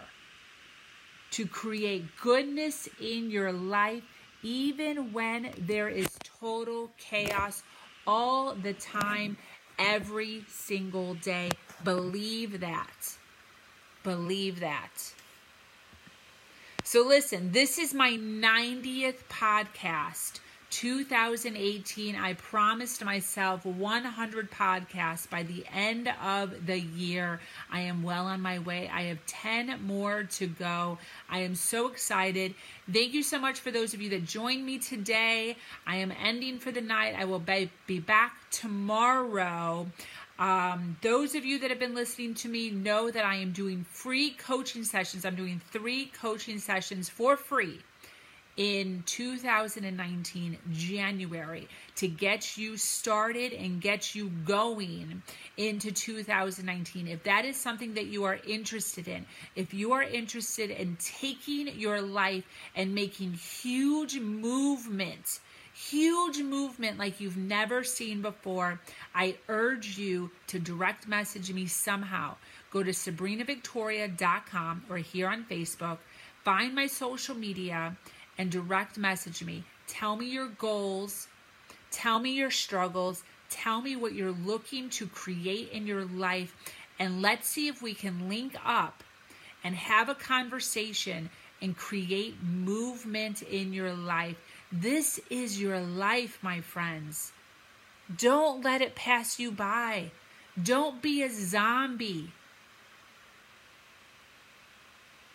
to 1.32 1.46
create 1.46 2.04
goodness 2.22 2.88
in 2.98 3.28
your 3.30 3.52
life 3.52 4.04
even 4.42 5.12
when 5.12 5.50
there 5.58 5.90
is 5.90 6.08
total 6.40 6.90
chaos 6.96 7.62
all 8.06 8.54
the 8.54 8.72
time 8.72 9.36
every 9.78 10.44
single 10.48 11.12
day. 11.16 11.50
Believe 11.84 12.60
that. 12.60 13.16
Believe 14.02 14.60
that. 14.60 15.12
So, 16.82 17.02
listen, 17.02 17.52
this 17.52 17.78
is 17.78 17.94
my 17.94 18.12
90th 18.12 19.24
podcast. 19.30 20.40
2018, 20.74 22.16
I 22.16 22.32
promised 22.32 23.04
myself 23.04 23.64
100 23.64 24.50
podcasts 24.50 25.30
by 25.30 25.44
the 25.44 25.64
end 25.72 26.12
of 26.20 26.66
the 26.66 26.80
year. 26.80 27.38
I 27.70 27.80
am 27.82 28.02
well 28.02 28.26
on 28.26 28.40
my 28.40 28.58
way. 28.58 28.90
I 28.92 29.02
have 29.02 29.24
10 29.26 29.86
more 29.86 30.24
to 30.24 30.48
go. 30.48 30.98
I 31.30 31.38
am 31.40 31.54
so 31.54 31.86
excited. 31.86 32.56
Thank 32.92 33.14
you 33.14 33.22
so 33.22 33.38
much 33.38 33.60
for 33.60 33.70
those 33.70 33.94
of 33.94 34.02
you 34.02 34.10
that 34.10 34.24
joined 34.24 34.66
me 34.66 34.78
today. 34.78 35.56
I 35.86 35.96
am 35.96 36.12
ending 36.20 36.58
for 36.58 36.72
the 36.72 36.80
night. 36.80 37.14
I 37.16 37.24
will 37.24 37.44
be 37.86 38.00
back 38.00 38.34
tomorrow. 38.50 39.86
Um, 40.38 40.96
those 41.00 41.34
of 41.34 41.44
you 41.44 41.60
that 41.60 41.70
have 41.70 41.78
been 41.78 41.94
listening 41.94 42.34
to 42.34 42.48
me 42.48 42.70
know 42.70 43.10
that 43.10 43.24
I 43.24 43.36
am 43.36 43.52
doing 43.52 43.84
free 43.84 44.30
coaching 44.30 44.84
sessions. 44.84 45.24
I'm 45.24 45.36
doing 45.36 45.60
three 45.70 46.06
coaching 46.06 46.58
sessions 46.58 47.08
for 47.08 47.36
free 47.36 47.78
in 48.56 49.02
2019 49.06 50.58
January 50.72 51.68
to 51.96 52.08
get 52.08 52.56
you 52.56 52.76
started 52.76 53.52
and 53.52 53.80
get 53.80 54.14
you 54.14 54.28
going 54.44 55.22
into 55.56 55.90
2019. 55.90 57.08
If 57.08 57.24
that 57.24 57.44
is 57.44 57.56
something 57.56 57.94
that 57.94 58.06
you 58.06 58.24
are 58.24 58.38
interested 58.46 59.08
in, 59.08 59.26
if 59.56 59.74
you 59.74 59.92
are 59.92 60.02
interested 60.02 60.70
in 60.70 60.96
taking 61.00 61.68
your 61.78 62.00
life 62.00 62.44
and 62.76 62.94
making 62.94 63.32
huge 63.34 64.18
movements, 64.18 65.40
huge 65.74 66.38
movement 66.40 66.98
like 66.98 67.20
you've 67.20 67.36
never 67.36 67.82
seen 67.82 68.22
before, 68.22 68.80
I 69.14 69.36
urge 69.48 69.98
you 69.98 70.30
to 70.46 70.58
direct 70.58 71.08
message 71.08 71.52
me 71.52 71.66
somehow. 71.66 72.36
Go 72.70 72.82
to 72.82 72.92
sabrinavictoria.com 72.92 74.84
or 74.88 74.98
here 74.98 75.28
on 75.28 75.44
Facebook, 75.44 75.98
find 76.44 76.74
my 76.74 76.86
social 76.86 77.34
media 77.34 77.96
and 78.38 78.50
direct 78.50 78.96
message 78.96 79.42
me. 79.44 79.64
Tell 79.86 80.16
me 80.16 80.26
your 80.26 80.48
goals, 80.48 81.28
tell 81.90 82.18
me 82.18 82.32
your 82.32 82.50
struggles, 82.50 83.22
tell 83.50 83.82
me 83.82 83.96
what 83.96 84.14
you're 84.14 84.32
looking 84.32 84.90
to 84.90 85.06
create 85.06 85.70
in 85.70 85.86
your 85.86 86.04
life, 86.04 86.54
and 86.98 87.20
let's 87.20 87.48
see 87.48 87.68
if 87.68 87.82
we 87.82 87.94
can 87.94 88.28
link 88.28 88.56
up 88.64 89.02
and 89.62 89.74
have 89.74 90.08
a 90.08 90.14
conversation 90.14 91.30
and 91.60 91.76
create 91.76 92.42
movement 92.42 93.42
in 93.42 93.72
your 93.72 93.92
life. 93.94 94.36
This 94.76 95.20
is 95.30 95.60
your 95.60 95.78
life, 95.78 96.40
my 96.42 96.60
friends. 96.60 97.30
Don't 98.18 98.64
let 98.64 98.82
it 98.82 98.96
pass 98.96 99.38
you 99.38 99.52
by. 99.52 100.10
Don't 100.60 101.00
be 101.00 101.22
a 101.22 101.30
zombie. 101.30 102.32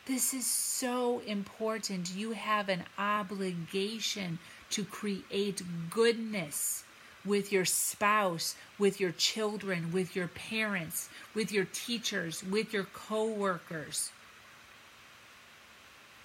This 0.05 0.33
is 0.33 0.45
so 0.45 1.21
important. 1.25 2.13
You 2.13 2.31
have 2.31 2.67
an 2.67 2.83
obligation 2.97 4.39
to 4.71 4.83
create 4.83 5.61
goodness 5.89 6.83
with 7.23 7.49
your 7.49 7.63
spouse, 7.63 8.57
with 8.77 8.99
your 8.99 9.13
children, 9.13 9.93
with 9.93 10.17
your 10.17 10.27
parents, 10.27 11.07
with 11.33 11.49
your 11.49 11.67
teachers, 11.71 12.43
with 12.43 12.73
your 12.73 12.83
coworkers. 12.83 14.11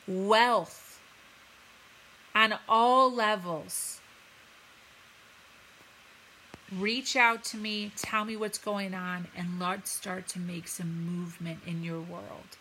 Wealth 0.08 0.93
on 2.34 2.54
all 2.68 3.12
levels. 3.12 4.00
Reach 6.72 7.14
out 7.14 7.44
to 7.44 7.56
me, 7.56 7.92
tell 7.96 8.24
me 8.24 8.36
what's 8.36 8.58
going 8.58 8.94
on, 8.94 9.28
and 9.36 9.60
let's 9.60 9.90
start 9.90 10.26
to 10.28 10.40
make 10.40 10.66
some 10.66 11.04
movement 11.04 11.60
in 11.66 11.84
your 11.84 12.00
world. 12.00 12.56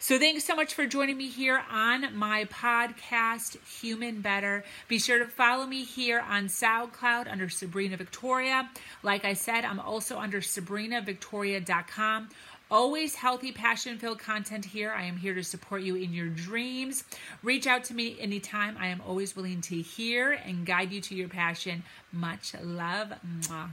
So, 0.00 0.18
thanks 0.18 0.44
so 0.44 0.54
much 0.54 0.74
for 0.74 0.86
joining 0.86 1.16
me 1.16 1.28
here 1.28 1.62
on 1.70 2.14
my 2.14 2.44
podcast, 2.44 3.56
Human 3.80 4.20
Better. 4.20 4.62
Be 4.86 4.98
sure 4.98 5.18
to 5.18 5.24
follow 5.24 5.64
me 5.64 5.84
here 5.84 6.20
on 6.20 6.48
SoundCloud 6.48 7.30
under 7.32 7.48
Sabrina 7.48 7.96
Victoria. 7.96 8.68
Like 9.02 9.24
I 9.24 9.32
said, 9.32 9.64
I'm 9.64 9.80
also 9.80 10.18
under 10.18 10.42
SabrinaVictoria.com. 10.42 12.28
Always 12.70 13.14
healthy, 13.14 13.52
passion 13.52 13.98
filled 13.98 14.18
content 14.18 14.64
here. 14.64 14.90
I 14.90 15.04
am 15.04 15.16
here 15.16 15.34
to 15.34 15.44
support 15.44 15.82
you 15.82 15.96
in 15.96 16.12
your 16.12 16.28
dreams. 16.28 17.04
Reach 17.42 17.66
out 17.66 17.84
to 17.84 17.94
me 17.94 18.16
anytime. 18.18 18.76
I 18.78 18.88
am 18.88 19.02
always 19.06 19.36
willing 19.36 19.60
to 19.62 19.80
hear 19.80 20.32
and 20.32 20.64
guide 20.64 20.90
you 20.90 21.00
to 21.02 21.14
your 21.14 21.28
passion. 21.28 21.84
Much 22.12 22.54
love. 22.62 23.12
Mwah. 23.40 23.70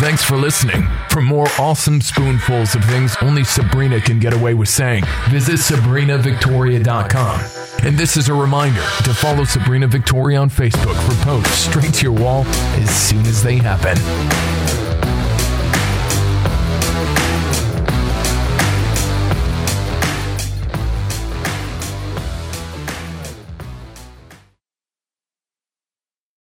Thanks 0.00 0.22
for 0.22 0.36
listening. 0.36 0.86
For 1.08 1.22
more 1.22 1.46
awesome 1.58 2.00
spoonfuls 2.00 2.74
of 2.74 2.84
things 2.84 3.16
only 3.22 3.42
Sabrina 3.42 4.00
can 4.00 4.20
get 4.20 4.34
away 4.34 4.52
with 4.52 4.68
saying, 4.68 5.04
visit 5.30 5.54
SabrinaVictoria.com. 5.54 7.63
And 7.84 7.98
this 7.98 8.16
is 8.16 8.30
a 8.30 8.34
reminder 8.34 8.80
to 8.80 9.12
follow 9.12 9.44
Sabrina 9.44 9.86
Victoria 9.86 10.40
on 10.40 10.48
Facebook 10.48 10.96
for 11.06 11.22
posts 11.22 11.66
straight 11.66 11.92
to 11.94 12.04
your 12.04 12.12
wall 12.12 12.44
as 12.46 12.88
soon 12.88 13.26
as 13.26 13.42
they 13.42 13.58
happen. 13.58 14.63